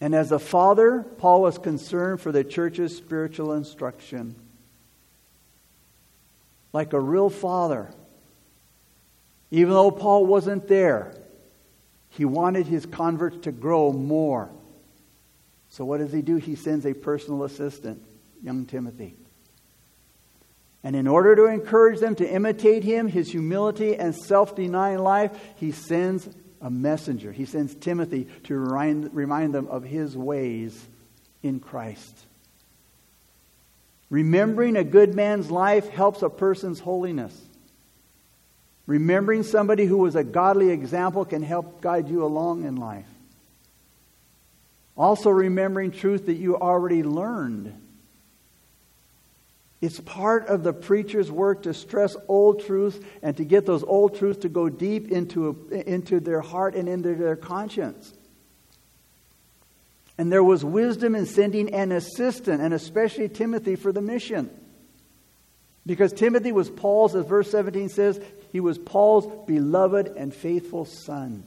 And 0.00 0.14
as 0.14 0.32
a 0.32 0.38
father, 0.38 1.04
Paul 1.18 1.42
was 1.42 1.58
concerned 1.58 2.20
for 2.20 2.32
the 2.32 2.42
church's 2.42 2.96
spiritual 2.96 3.52
instruction 3.52 4.34
like 6.72 6.92
a 6.92 7.00
real 7.00 7.30
father. 7.30 7.92
Even 9.50 9.72
though 9.74 9.90
Paul 9.90 10.26
wasn't 10.26 10.68
there, 10.68 11.14
he 12.10 12.24
wanted 12.24 12.66
his 12.66 12.86
converts 12.86 13.38
to 13.42 13.52
grow 13.52 13.92
more. 13.92 14.50
So, 15.70 15.84
what 15.84 15.98
does 15.98 16.12
he 16.12 16.22
do? 16.22 16.36
He 16.36 16.56
sends 16.56 16.84
a 16.84 16.94
personal 16.94 17.44
assistant, 17.44 18.02
young 18.42 18.66
Timothy. 18.66 19.14
And 20.82 20.96
in 20.96 21.06
order 21.06 21.36
to 21.36 21.44
encourage 21.46 22.00
them 22.00 22.14
to 22.16 22.28
imitate 22.28 22.84
him, 22.84 23.06
his 23.06 23.30
humility 23.30 23.96
and 23.96 24.14
self 24.14 24.56
denying 24.56 24.98
life, 24.98 25.38
he 25.56 25.72
sends 25.72 26.28
a 26.60 26.70
messenger. 26.70 27.32
He 27.32 27.44
sends 27.44 27.74
Timothy 27.74 28.26
to 28.44 28.56
remind, 28.56 29.14
remind 29.14 29.54
them 29.54 29.68
of 29.68 29.84
his 29.84 30.16
ways 30.16 30.88
in 31.42 31.60
Christ. 31.60 32.26
Remembering 34.10 34.76
a 34.76 34.84
good 34.84 35.14
man's 35.14 35.50
life 35.50 35.88
helps 35.88 36.22
a 36.22 36.28
person's 36.28 36.80
holiness. 36.80 37.38
Remembering 38.86 39.44
somebody 39.44 39.86
who 39.86 39.98
was 39.98 40.16
a 40.16 40.24
godly 40.24 40.70
example 40.70 41.24
can 41.24 41.44
help 41.44 41.80
guide 41.80 42.08
you 42.08 42.24
along 42.24 42.64
in 42.64 42.74
life. 42.74 43.06
Also, 44.96 45.30
remembering 45.30 45.92
truth 45.92 46.26
that 46.26 46.34
you 46.34 46.58
already 46.58 47.04
learned. 47.04 47.72
It's 49.80 50.00
part 50.00 50.48
of 50.48 50.62
the 50.62 50.72
preacher's 50.72 51.30
work 51.30 51.62
to 51.62 51.72
stress 51.72 52.14
old 52.28 52.66
truths 52.66 52.98
and 53.22 53.36
to 53.36 53.44
get 53.44 53.64
those 53.64 53.82
old 53.82 54.16
truths 54.16 54.40
to 54.40 54.48
go 54.48 54.68
deep 54.68 55.10
into, 55.10 55.68
into 55.86 56.20
their 56.20 56.40
heart 56.40 56.74
and 56.74 56.88
into 56.88 57.14
their 57.14 57.36
conscience. 57.36 58.12
And 60.20 60.30
there 60.30 60.44
was 60.44 60.62
wisdom 60.62 61.14
in 61.14 61.24
sending 61.24 61.72
an 61.72 61.92
assistant, 61.92 62.60
and 62.60 62.74
especially 62.74 63.30
Timothy, 63.30 63.74
for 63.74 63.90
the 63.90 64.02
mission. 64.02 64.50
Because 65.86 66.12
Timothy 66.12 66.52
was 66.52 66.68
Paul's, 66.68 67.14
as 67.14 67.24
verse 67.24 67.50
17 67.50 67.88
says, 67.88 68.20
he 68.52 68.60
was 68.60 68.76
Paul's 68.76 69.46
beloved 69.46 70.08
and 70.08 70.34
faithful 70.34 70.84
son. 70.84 71.42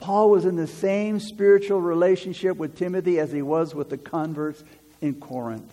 Paul 0.00 0.30
was 0.30 0.46
in 0.46 0.56
the 0.56 0.66
same 0.66 1.20
spiritual 1.20 1.80
relationship 1.80 2.56
with 2.56 2.76
Timothy 2.76 3.20
as 3.20 3.30
he 3.30 3.40
was 3.40 3.72
with 3.72 3.88
the 3.88 3.96
converts 3.96 4.64
in 5.00 5.14
Corinth. 5.20 5.72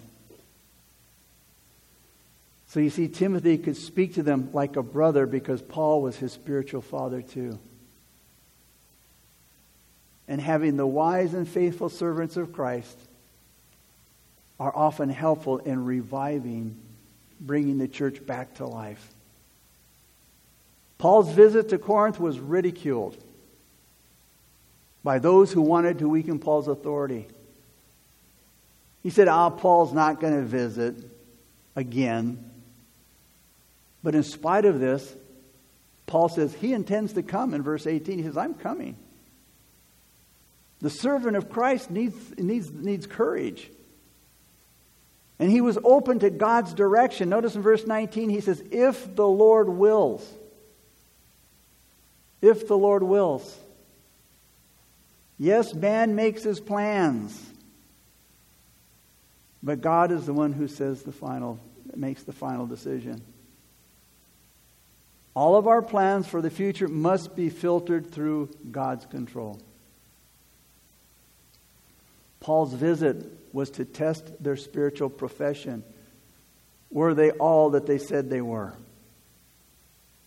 So 2.67 2.79
you 2.79 2.91
see, 2.91 3.07
Timothy 3.07 3.57
could 3.57 3.75
speak 3.75 4.13
to 4.13 4.21
them 4.21 4.51
like 4.53 4.75
a 4.75 4.83
brother 4.83 5.25
because 5.25 5.63
Paul 5.63 6.03
was 6.03 6.17
his 6.17 6.31
spiritual 6.31 6.83
father 6.83 7.23
too. 7.23 7.57
And 10.31 10.39
having 10.39 10.77
the 10.77 10.87
wise 10.87 11.33
and 11.33 11.45
faithful 11.45 11.89
servants 11.89 12.37
of 12.37 12.53
Christ 12.53 12.97
are 14.61 14.71
often 14.73 15.09
helpful 15.09 15.57
in 15.57 15.83
reviving, 15.83 16.77
bringing 17.41 17.79
the 17.79 17.89
church 17.89 18.25
back 18.25 18.53
to 18.55 18.65
life. 18.65 19.05
Paul's 20.99 21.33
visit 21.33 21.67
to 21.71 21.77
Corinth 21.77 22.17
was 22.17 22.39
ridiculed 22.39 23.21
by 25.03 25.19
those 25.19 25.51
who 25.51 25.61
wanted 25.61 25.99
to 25.99 26.07
weaken 26.07 26.39
Paul's 26.39 26.69
authority. 26.69 27.27
He 29.03 29.09
said, 29.09 29.27
Ah, 29.27 29.49
Paul's 29.49 29.91
not 29.91 30.21
going 30.21 30.35
to 30.35 30.43
visit 30.43 30.95
again. 31.75 32.41
But 34.01 34.15
in 34.15 34.23
spite 34.23 34.63
of 34.63 34.79
this, 34.79 35.13
Paul 36.07 36.29
says 36.29 36.53
he 36.53 36.71
intends 36.71 37.11
to 37.13 37.21
come 37.21 37.53
in 37.53 37.63
verse 37.63 37.85
18. 37.85 38.17
He 38.17 38.23
says, 38.23 38.37
I'm 38.37 38.53
coming. 38.53 38.95
The 40.81 40.89
servant 40.89 41.37
of 41.37 41.49
Christ 41.49 41.91
needs, 41.91 42.15
needs, 42.37 42.71
needs 42.71 43.05
courage. 43.05 43.69
And 45.39 45.49
he 45.49 45.61
was 45.61 45.77
open 45.83 46.19
to 46.19 46.29
God's 46.29 46.73
direction. 46.73 47.29
Notice 47.29 47.55
in 47.55 47.61
verse 47.61 47.85
19, 47.85 48.29
he 48.29 48.41
says, 48.41 48.61
If 48.71 49.15
the 49.15 49.27
Lord 49.27 49.69
wills. 49.69 50.27
If 52.41 52.67
the 52.67 52.77
Lord 52.77 53.03
wills. 53.03 53.57
Yes, 55.37 55.73
man 55.73 56.15
makes 56.15 56.43
his 56.43 56.59
plans. 56.59 57.39
But 59.63 59.81
God 59.81 60.11
is 60.11 60.25
the 60.25 60.33
one 60.33 60.53
who 60.53 60.67
says 60.67 61.03
the 61.03 61.11
final, 61.11 61.59
makes 61.95 62.23
the 62.23 62.33
final 62.33 62.65
decision. 62.65 63.21
All 65.35 65.55
of 65.55 65.67
our 65.67 65.81
plans 65.81 66.27
for 66.27 66.41
the 66.41 66.49
future 66.49 66.87
must 66.87 67.35
be 67.35 67.49
filtered 67.49 68.11
through 68.11 68.49
God's 68.69 69.05
control. 69.05 69.59
Paul's 72.41 72.73
visit 72.73 73.23
was 73.53 73.69
to 73.71 73.85
test 73.85 74.43
their 74.43 74.57
spiritual 74.57 75.09
profession. 75.09 75.83
Were 76.89 77.13
they 77.13 77.31
all 77.31 77.71
that 77.71 77.85
they 77.85 77.97
said 77.97 78.29
they 78.29 78.41
were? 78.41 78.73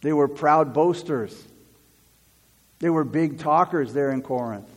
They 0.00 0.12
were 0.12 0.28
proud 0.28 0.72
boasters. 0.72 1.44
They 2.78 2.88
were 2.88 3.04
big 3.04 3.38
talkers 3.38 3.92
there 3.92 4.10
in 4.10 4.22
Corinth. 4.22 4.68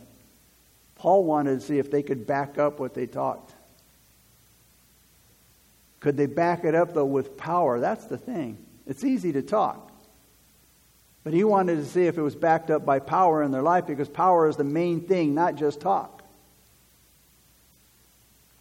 Paul 0.96 1.24
wanted 1.24 1.60
to 1.60 1.66
see 1.66 1.78
if 1.78 1.90
they 1.90 2.02
could 2.02 2.26
back 2.26 2.58
up 2.58 2.80
what 2.80 2.94
they 2.94 3.06
talked. 3.06 3.52
Could 6.00 6.16
they 6.16 6.26
back 6.26 6.64
it 6.64 6.74
up, 6.74 6.94
though, 6.94 7.04
with 7.04 7.36
power? 7.36 7.80
That's 7.80 8.06
the 8.06 8.18
thing. 8.18 8.58
It's 8.86 9.04
easy 9.04 9.32
to 9.32 9.42
talk. 9.42 9.92
But 11.24 11.34
he 11.34 11.44
wanted 11.44 11.76
to 11.76 11.84
see 11.84 12.06
if 12.06 12.16
it 12.16 12.22
was 12.22 12.34
backed 12.34 12.70
up 12.70 12.84
by 12.84 13.00
power 13.00 13.42
in 13.42 13.50
their 13.50 13.62
life 13.62 13.86
because 13.86 14.08
power 14.08 14.48
is 14.48 14.56
the 14.56 14.64
main 14.64 15.02
thing, 15.02 15.34
not 15.34 15.56
just 15.56 15.80
talk. 15.80 16.17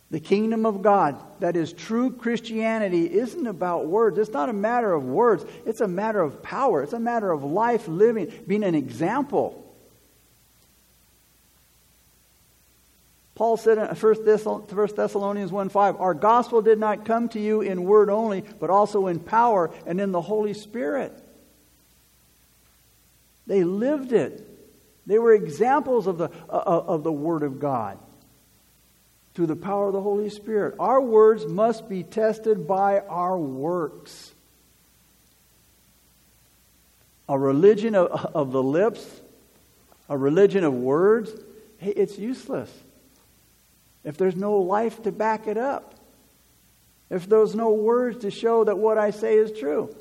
The 0.10 0.20
kingdom 0.22 0.66
of 0.66 0.82
God, 0.82 1.22
that 1.42 1.58
is 1.58 1.74
true 1.74 2.12
Christianity, 2.12 3.14
isn't 3.14 3.46
about 3.46 3.88
words. 3.88 4.18
It's 4.18 4.32
not 4.32 4.48
a 4.48 4.54
matter 4.54 4.94
of 4.94 5.04
words, 5.04 5.44
it's 5.66 5.82
a 5.82 5.88
matter 5.88 6.22
of 6.22 6.42
power. 6.42 6.82
It's 6.82 6.94
a 6.94 7.00
matter 7.00 7.30
of 7.30 7.44
life 7.44 7.88
living, 7.88 8.32
being 8.48 8.64
an 8.64 8.76
example. 8.76 9.64
Paul 13.36 13.58
said 13.58 13.78
in 13.78 13.96
1 13.96 14.96
Thessalonians 14.96 15.52
1 15.52 15.70
5, 15.70 16.02
Our 16.02 16.14
gospel 16.14 16.62
did 16.62 16.80
not 16.80 17.06
come 17.06 17.28
to 17.30 17.40
you 17.40 17.62
in 17.62 17.84
word 17.84 18.10
only, 18.10 18.42
but 18.42 18.70
also 18.70 19.08
in 19.08 19.20
power 19.20 19.70
and 19.86 20.00
in 20.00 20.12
the 20.12 20.22
Holy 20.22 20.54
Spirit. 20.54 21.14
They 23.46 23.64
lived 23.64 24.14
it. 24.14 24.44
They 25.06 25.20
were 25.20 25.34
examples 25.34 26.08
of 26.08 26.18
the, 26.18 26.30
of 26.50 27.04
the 27.04 27.12
Word 27.12 27.44
of 27.44 27.60
God 27.60 28.00
through 29.38 29.46
the 29.46 29.56
power 29.56 29.86
of 29.86 29.94
the 29.94 30.02
Holy 30.02 30.32
Spirit. 30.32 30.74
Our 30.80 31.00
words 31.00 31.46
must 31.46 31.88
be 31.88 32.02
tested 32.02 32.66
by 32.66 33.02
our 33.02 33.38
works. 33.38 34.34
A 37.30 37.38
religion 37.38 37.94
of, 37.94 38.08
of 38.34 38.52
the 38.52 38.64
lips, 38.64 39.06
a 40.10 40.18
religion 40.18 40.64
of 40.64 40.74
words, 40.74 41.30
hey, 41.78 41.92
it's 41.92 42.18
useless 42.18 42.72
if 44.04 44.18
there's 44.18 44.36
no 44.36 44.58
life 44.58 45.04
to 45.04 45.12
back 45.12 45.46
it 45.46 45.60
up. 45.60 45.94
If 47.12 47.30
there's 47.30 47.54
no 47.54 47.74
words 47.74 48.24
to 48.24 48.32
show 48.32 48.64
that 48.64 48.80
what 48.80 48.98
I 48.98 49.12
say 49.12 49.36
is 49.36 49.52
true. 49.52 49.96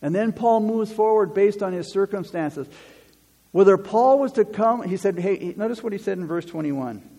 And 0.00 0.14
then 0.14 0.32
Paul 0.32 0.60
moves 0.60 0.90
forward 0.90 1.34
based 1.34 1.62
on 1.62 1.74
his 1.74 1.92
circumstances. 1.92 2.66
Whether 3.52 3.76
Paul 3.76 4.20
was 4.20 4.32
to 4.32 4.46
come, 4.46 4.88
he 4.88 4.96
said, 4.96 5.18
hey, 5.18 5.52
notice 5.54 5.82
what 5.82 5.92
he 5.92 5.98
said 5.98 6.16
in 6.16 6.26
verse 6.26 6.46
21. 6.46 7.10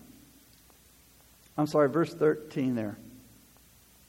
I'm 1.58 1.66
sorry, 1.66 1.88
verse 1.88 2.12
13 2.12 2.74
there. 2.74 2.96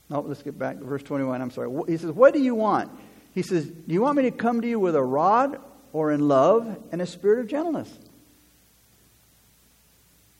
No, 0.09 0.21
let's 0.21 0.41
get 0.41 0.57
back 0.57 0.79
to 0.79 0.85
verse 0.85 1.03
21. 1.03 1.41
I'm 1.41 1.51
sorry. 1.51 1.69
He 1.87 1.97
says, 1.97 2.11
What 2.11 2.33
do 2.33 2.39
you 2.41 2.55
want? 2.55 2.91
He 3.33 3.41
says, 3.41 3.65
Do 3.65 3.93
you 3.93 4.01
want 4.01 4.17
me 4.17 4.23
to 4.23 4.31
come 4.31 4.61
to 4.61 4.67
you 4.67 4.79
with 4.79 4.95
a 4.95 5.03
rod 5.03 5.59
or 5.93 6.11
in 6.11 6.27
love 6.27 6.77
and 6.91 7.01
a 7.01 7.05
spirit 7.05 7.39
of 7.39 7.47
gentleness? 7.47 7.91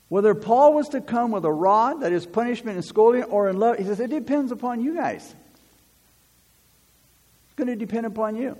Whether 0.08 0.34
Paul 0.34 0.72
was 0.74 0.88
to 0.90 1.02
come 1.02 1.32
with 1.32 1.44
a 1.44 1.52
rod, 1.52 2.00
that 2.00 2.12
is 2.12 2.24
punishment 2.24 2.76
and 2.76 2.84
scolding, 2.84 3.24
or 3.24 3.50
in 3.50 3.58
love, 3.58 3.76
he 3.76 3.84
says, 3.84 4.00
It 4.00 4.10
depends 4.10 4.52
upon 4.52 4.80
you 4.80 4.94
guys 4.94 5.22
It's 7.46 7.54
going 7.56 7.68
to 7.68 7.76
depend 7.76 8.06
upon 8.06 8.36
you. 8.36 8.56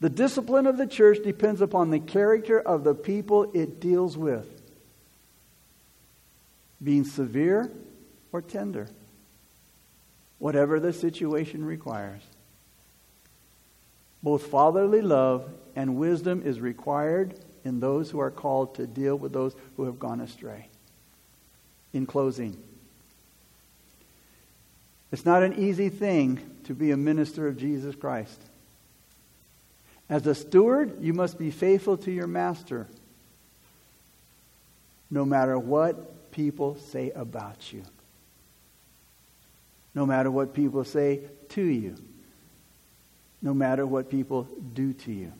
The 0.00 0.10
discipline 0.10 0.66
of 0.66 0.76
the 0.76 0.86
church 0.86 1.18
depends 1.22 1.60
upon 1.60 1.90
the 1.90 2.00
character 2.00 2.60
of 2.60 2.82
the 2.82 2.94
people 2.94 3.50
it 3.52 3.80
deals 3.80 4.16
with, 4.16 4.61
being 6.82 7.04
severe 7.04 7.70
or 8.32 8.42
tender, 8.42 8.88
whatever 10.38 10.80
the 10.80 10.92
situation 10.92 11.64
requires. 11.64 12.22
Both 14.22 14.46
fatherly 14.46 15.02
love 15.02 15.48
and 15.76 15.96
wisdom 15.96 16.42
is 16.44 16.60
required 16.60 17.34
in 17.64 17.80
those 17.80 18.10
who 18.10 18.20
are 18.20 18.30
called 18.30 18.74
to 18.76 18.86
deal 18.86 19.16
with 19.16 19.32
those 19.32 19.54
who 19.76 19.84
have 19.84 19.98
gone 19.98 20.20
astray. 20.20 20.68
In 21.92 22.06
closing, 22.06 22.56
it's 25.10 25.26
not 25.26 25.42
an 25.42 25.54
easy 25.54 25.90
thing 25.90 26.40
to 26.64 26.74
be 26.74 26.90
a 26.90 26.96
minister 26.96 27.46
of 27.46 27.58
Jesus 27.58 27.94
Christ. 27.94 28.40
As 30.08 30.26
a 30.26 30.34
steward, 30.34 31.02
you 31.02 31.12
must 31.12 31.38
be 31.38 31.50
faithful 31.50 31.96
to 31.98 32.10
your 32.10 32.26
master, 32.26 32.86
no 35.10 35.24
matter 35.24 35.58
what 35.58 36.14
people 36.32 36.76
say 36.76 37.10
about 37.12 37.72
you, 37.72 37.82
no 39.94 40.04
matter 40.04 40.30
what 40.30 40.54
people 40.54 40.84
say 40.84 41.20
to 41.50 41.62
you, 41.62 41.94
no 43.40 43.54
matter 43.54 43.86
what 43.86 44.10
people 44.10 44.48
do 44.74 44.92
to 44.92 45.12
you. 45.12 45.32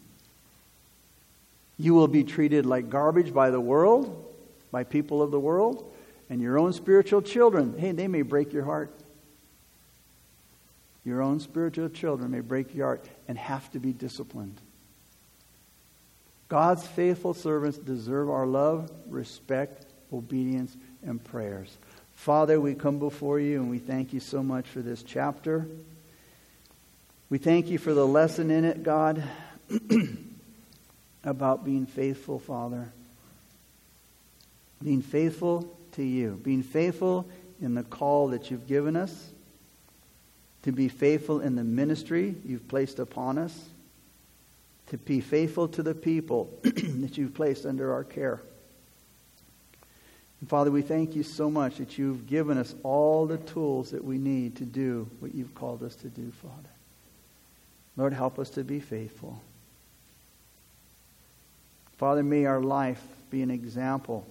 You 1.78 1.95
will 1.95 2.09
be 2.09 2.22
treated 2.22 2.66
like 2.66 2.90
garbage 2.90 3.34
by 3.34 3.51
the 3.51 3.61
world, 3.61 4.32
by 4.70 4.84
people 4.84 5.20
of 5.22 5.30
the 5.30 5.40
world, 5.40 5.93
and 6.30 6.40
your 6.40 6.59
own 6.59 6.72
spiritual 6.72 7.22
children. 7.22 7.76
Hey, 7.76 7.93
they 7.93 8.09
may 8.09 8.22
break 8.22 8.53
your 8.53 8.64
heart. 8.64 8.93
Your 11.05 11.22
own 11.22 11.40
spiritual 11.40 11.88
children 11.88 12.30
may 12.30 12.40
break 12.40 12.74
your 12.74 12.86
heart 12.86 13.09
and 13.26 13.36
have 13.36 13.70
to 13.72 13.80
be 13.80 13.93
disciplined. 13.93 14.61
God's 16.49 16.86
faithful 16.86 17.34
servants 17.34 17.78
deserve 17.78 18.28
our 18.30 18.47
love, 18.47 18.90
respect, 19.09 19.86
obedience, 20.13 20.77
and 21.03 21.23
prayers. 21.23 21.77
Father, 22.15 22.61
we 22.61 22.75
come 22.75 22.99
before 22.99 23.41
you 23.41 23.61
and 23.61 23.71
we 23.71 23.79
thank 23.79 24.13
you 24.13 24.21
so 24.21 24.43
much 24.43 24.67
for 24.67 24.81
this 24.81 25.03
chapter. 25.03 25.67
We 27.31 27.39
thank 27.39 27.69
you 27.69 27.79
for 27.79 27.95
the 27.95 28.07
lesson 28.07 28.51
in 28.51 28.65
it, 28.65 28.83
God, 28.83 29.23
about 31.25 31.65
being 31.65 31.87
faithful, 31.87 32.39
Father. 32.39 32.93
Being 34.83 35.03
faithful 35.03 35.77
to 35.93 36.03
you, 36.03 36.39
being 36.43 36.63
faithful 36.63 37.29
in 37.61 37.75
the 37.75 37.83
call 37.83 38.29
that 38.29 38.51
you've 38.51 38.67
given 38.67 38.97
us, 38.97 39.31
to 40.63 40.73
be 40.73 40.89
faithful 40.89 41.41
in 41.41 41.57
the 41.57 41.65
ministry 41.65 42.35
you've 42.45 42.69
placed 42.69 42.99
upon 42.99 43.39
us, 43.39 43.69
to 44.89 44.99
be 44.99 45.21
faithful 45.21 45.69
to 45.69 45.83
the 45.83 45.95
people 45.95 46.53
that 46.63 47.17
you've 47.17 47.35
placed 47.35 47.67
under 47.67 47.93
our 47.93 48.05
care. 48.05 48.43
Father, 50.49 50.72
we 50.72 50.82
thank 50.82 51.14
you 51.14 51.22
so 51.22 51.49
much 51.49 51.76
that 51.76 51.99
you've 51.99 52.26
given 52.26 52.59
us 52.59 52.74
all 52.82 53.26
the 53.26 53.38
tools 53.38 53.93
that 53.93 54.05
we 54.05 54.18
need 54.18 54.57
to 54.57 54.64
do 54.64 55.09
what 55.20 55.34
you've 55.34 55.55
called 55.55 55.82
us 55.82 55.95
to 55.97 56.09
do, 56.09 56.32
Father. 56.43 56.68
Lord, 57.97 58.12
help 58.12 58.38
us 58.38 58.51
to 58.51 58.64
be 58.64 58.80
faithful. 58.80 59.40
Father, 61.97 62.24
may 62.24 62.47
our 62.47 62.61
life 62.61 63.03
be 63.30 63.43
an 63.43 63.51
example 63.51 64.26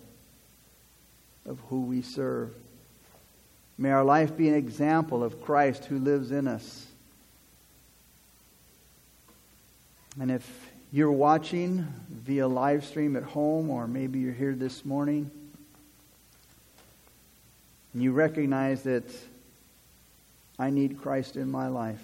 of 1.45 1.59
who 1.69 1.83
we 1.83 2.01
serve. 2.01 2.53
May 3.77 3.91
our 3.91 4.03
life 4.03 4.35
be 4.35 4.49
an 4.49 4.55
example 4.55 5.23
of 5.23 5.41
Christ 5.41 5.85
who 5.85 5.97
lives 5.97 6.31
in 6.31 6.47
us. 6.47 6.85
And 10.19 10.29
if 10.29 10.71
you're 10.91 11.11
watching 11.11 11.87
via 12.09 12.47
live 12.47 12.83
stream 12.83 13.15
at 13.15 13.23
home, 13.23 13.69
or 13.69 13.87
maybe 13.87 14.19
you're 14.19 14.33
here 14.33 14.53
this 14.53 14.83
morning, 14.83 15.31
and 17.93 18.01
you 18.01 18.11
recognize 18.11 18.83
that 18.83 19.03
I 20.57 20.69
need 20.69 21.01
Christ 21.01 21.35
in 21.35 21.49
my 21.49 21.67
life, 21.67 22.01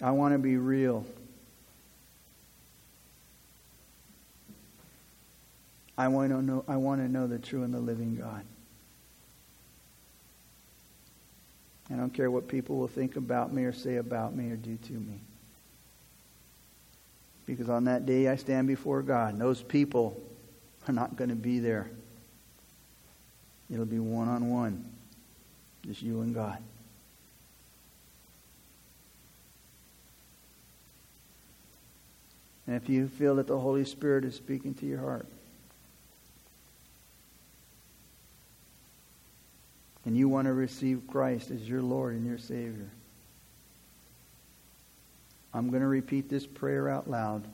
I 0.00 0.10
want 0.12 0.34
to 0.34 0.38
be 0.38 0.56
real. 0.56 1.04
I 5.96 6.08
want 6.08 6.30
to 6.30 6.40
know, 6.40 6.64
I 6.68 6.76
want 6.76 7.00
to 7.00 7.08
know 7.08 7.26
the 7.26 7.38
true 7.38 7.64
and 7.64 7.74
the 7.74 7.80
living 7.80 8.16
God. 8.16 8.44
I 11.90 11.94
don't 11.94 12.12
care 12.12 12.30
what 12.30 12.48
people 12.48 12.76
will 12.76 12.88
think 12.88 13.16
about 13.16 13.52
me 13.52 13.64
or 13.64 13.72
say 13.72 13.96
about 13.96 14.36
me 14.36 14.50
or 14.50 14.56
do 14.56 14.76
to 14.76 14.92
me. 14.92 15.18
Because 17.46 17.68
on 17.68 17.84
that 17.84 18.04
day 18.04 18.28
I 18.28 18.36
stand 18.36 18.68
before 18.68 19.02
God, 19.02 19.32
and 19.32 19.40
those 19.40 19.62
people 19.62 20.20
are 20.86 20.92
not 20.92 21.16
going 21.16 21.30
to 21.30 21.36
be 21.36 21.58
there. 21.58 21.90
It'll 23.70 23.84
be 23.84 23.98
one 23.98 24.28
on 24.28 24.50
one, 24.50 24.84
just 25.84 26.02
you 26.02 26.20
and 26.22 26.34
God. 26.34 26.58
And 32.66 32.76
if 32.76 32.88
you 32.88 33.08
feel 33.08 33.36
that 33.36 33.46
the 33.46 33.58
Holy 33.58 33.84
Spirit 33.84 34.24
is 34.24 34.34
speaking 34.34 34.74
to 34.74 34.86
your 34.86 35.00
heart, 35.00 35.26
and 40.04 40.16
you 40.16 40.28
want 40.28 40.46
to 40.46 40.52
receive 40.52 41.02
Christ 41.08 41.50
as 41.50 41.68
your 41.68 41.82
Lord 41.82 42.14
and 42.14 42.26
your 42.26 42.38
Savior, 42.38 42.90
I'm 45.52 45.70
going 45.70 45.82
to 45.82 45.88
repeat 45.88 46.28
this 46.28 46.46
prayer 46.46 46.88
out 46.88 47.08
loud. 47.08 47.44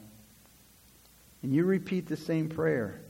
And 1.43 1.53
you 1.53 1.65
repeat 1.65 2.09
the 2.09 2.17
same 2.17 2.49
prayer 2.49 3.01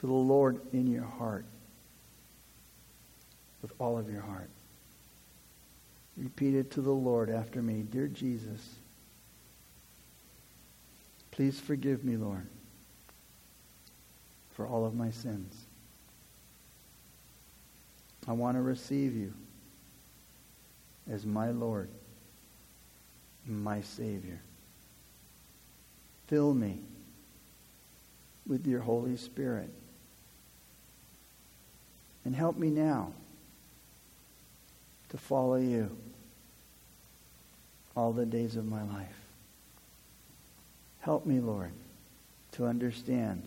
to 0.00 0.06
the 0.06 0.12
Lord 0.12 0.60
in 0.72 0.86
your 0.86 1.04
heart, 1.04 1.44
with 3.62 3.72
all 3.78 3.98
of 3.98 4.10
your 4.10 4.22
heart. 4.22 4.48
Repeat 6.16 6.54
it 6.54 6.70
to 6.72 6.80
the 6.80 6.90
Lord 6.92 7.30
after 7.30 7.62
me. 7.62 7.84
Dear 7.90 8.06
Jesus, 8.08 8.76
please 11.30 11.58
forgive 11.58 12.04
me, 12.04 12.16
Lord, 12.16 12.46
for 14.52 14.66
all 14.66 14.84
of 14.84 14.94
my 14.94 15.10
sins. 15.10 15.54
I 18.26 18.32
want 18.32 18.56
to 18.56 18.62
receive 18.62 19.16
you 19.16 19.32
as 21.10 21.24
my 21.24 21.50
Lord, 21.50 21.88
my 23.46 23.80
Savior. 23.80 24.40
Fill 26.26 26.52
me 26.52 26.80
with 28.46 28.66
your 28.66 28.80
Holy 28.80 29.16
Spirit. 29.16 29.70
And 32.24 32.34
help 32.34 32.56
me 32.56 32.68
now 32.68 33.12
to 35.10 35.18
follow 35.18 35.56
you 35.56 35.96
all 37.96 38.12
the 38.12 38.26
days 38.26 38.56
of 38.56 38.66
my 38.66 38.82
life. 38.82 39.18
Help 41.00 41.24
me, 41.26 41.40
Lord, 41.40 41.72
to 42.52 42.66
understand 42.66 43.42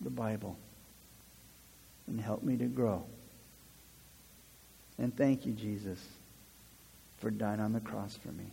the 0.00 0.10
Bible 0.10 0.56
and 2.06 2.20
help 2.20 2.42
me 2.42 2.56
to 2.56 2.64
grow. 2.64 3.04
And 4.98 5.16
thank 5.16 5.46
you, 5.46 5.52
Jesus, 5.52 6.04
for 7.18 7.30
dying 7.30 7.60
on 7.60 7.72
the 7.72 7.80
cross 7.80 8.16
for 8.16 8.32
me. 8.32 8.46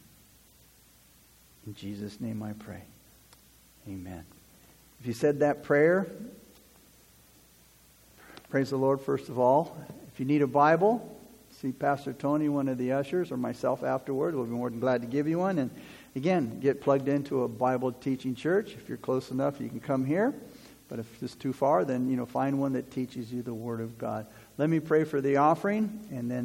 In 1.65 1.73
Jesus' 1.73 2.21
name 2.21 2.43
I 2.43 2.53
pray. 2.53 2.83
Amen. 3.87 4.23
If 4.99 5.07
you 5.07 5.13
said 5.13 5.39
that 5.39 5.63
prayer, 5.63 6.07
praise 8.55 8.69
the 8.69 8.77
Lord 8.77 9.01
first 9.01 9.27
of 9.27 9.37
all. 9.37 9.77
If 10.13 10.17
you 10.17 10.25
need 10.25 10.41
a 10.41 10.47
Bible, 10.47 11.19
see 11.51 11.73
Pastor 11.73 12.13
Tony, 12.13 12.47
one 12.47 12.69
of 12.69 12.77
the 12.77 12.93
ushers, 12.93 13.29
or 13.29 13.35
myself 13.35 13.83
afterward. 13.83 14.33
We'll 14.33 14.45
be 14.45 14.51
more 14.51 14.69
than 14.69 14.79
glad 14.79 15.01
to 15.01 15.07
give 15.09 15.27
you 15.27 15.39
one. 15.39 15.59
And 15.59 15.69
again, 16.15 16.61
get 16.61 16.79
plugged 16.79 17.09
into 17.09 17.43
a 17.43 17.49
Bible 17.49 17.91
teaching 17.91 18.33
church. 18.33 18.71
If 18.71 18.87
you're 18.87 18.97
close 18.97 19.29
enough, 19.29 19.59
you 19.59 19.67
can 19.67 19.81
come 19.81 20.05
here. 20.05 20.33
But 20.87 20.99
if 20.99 21.21
it's 21.21 21.35
too 21.35 21.51
far, 21.51 21.83
then, 21.83 22.07
you 22.09 22.15
know, 22.15 22.25
find 22.25 22.57
one 22.57 22.71
that 22.71 22.91
teaches 22.91 23.29
you 23.29 23.41
the 23.41 23.53
Word 23.53 23.81
of 23.81 23.97
God. 23.97 24.25
Let 24.57 24.69
me 24.69 24.79
pray 24.79 25.03
for 25.03 25.19
the 25.19 25.35
offering, 25.35 26.07
and 26.09 26.31
then 26.31 26.43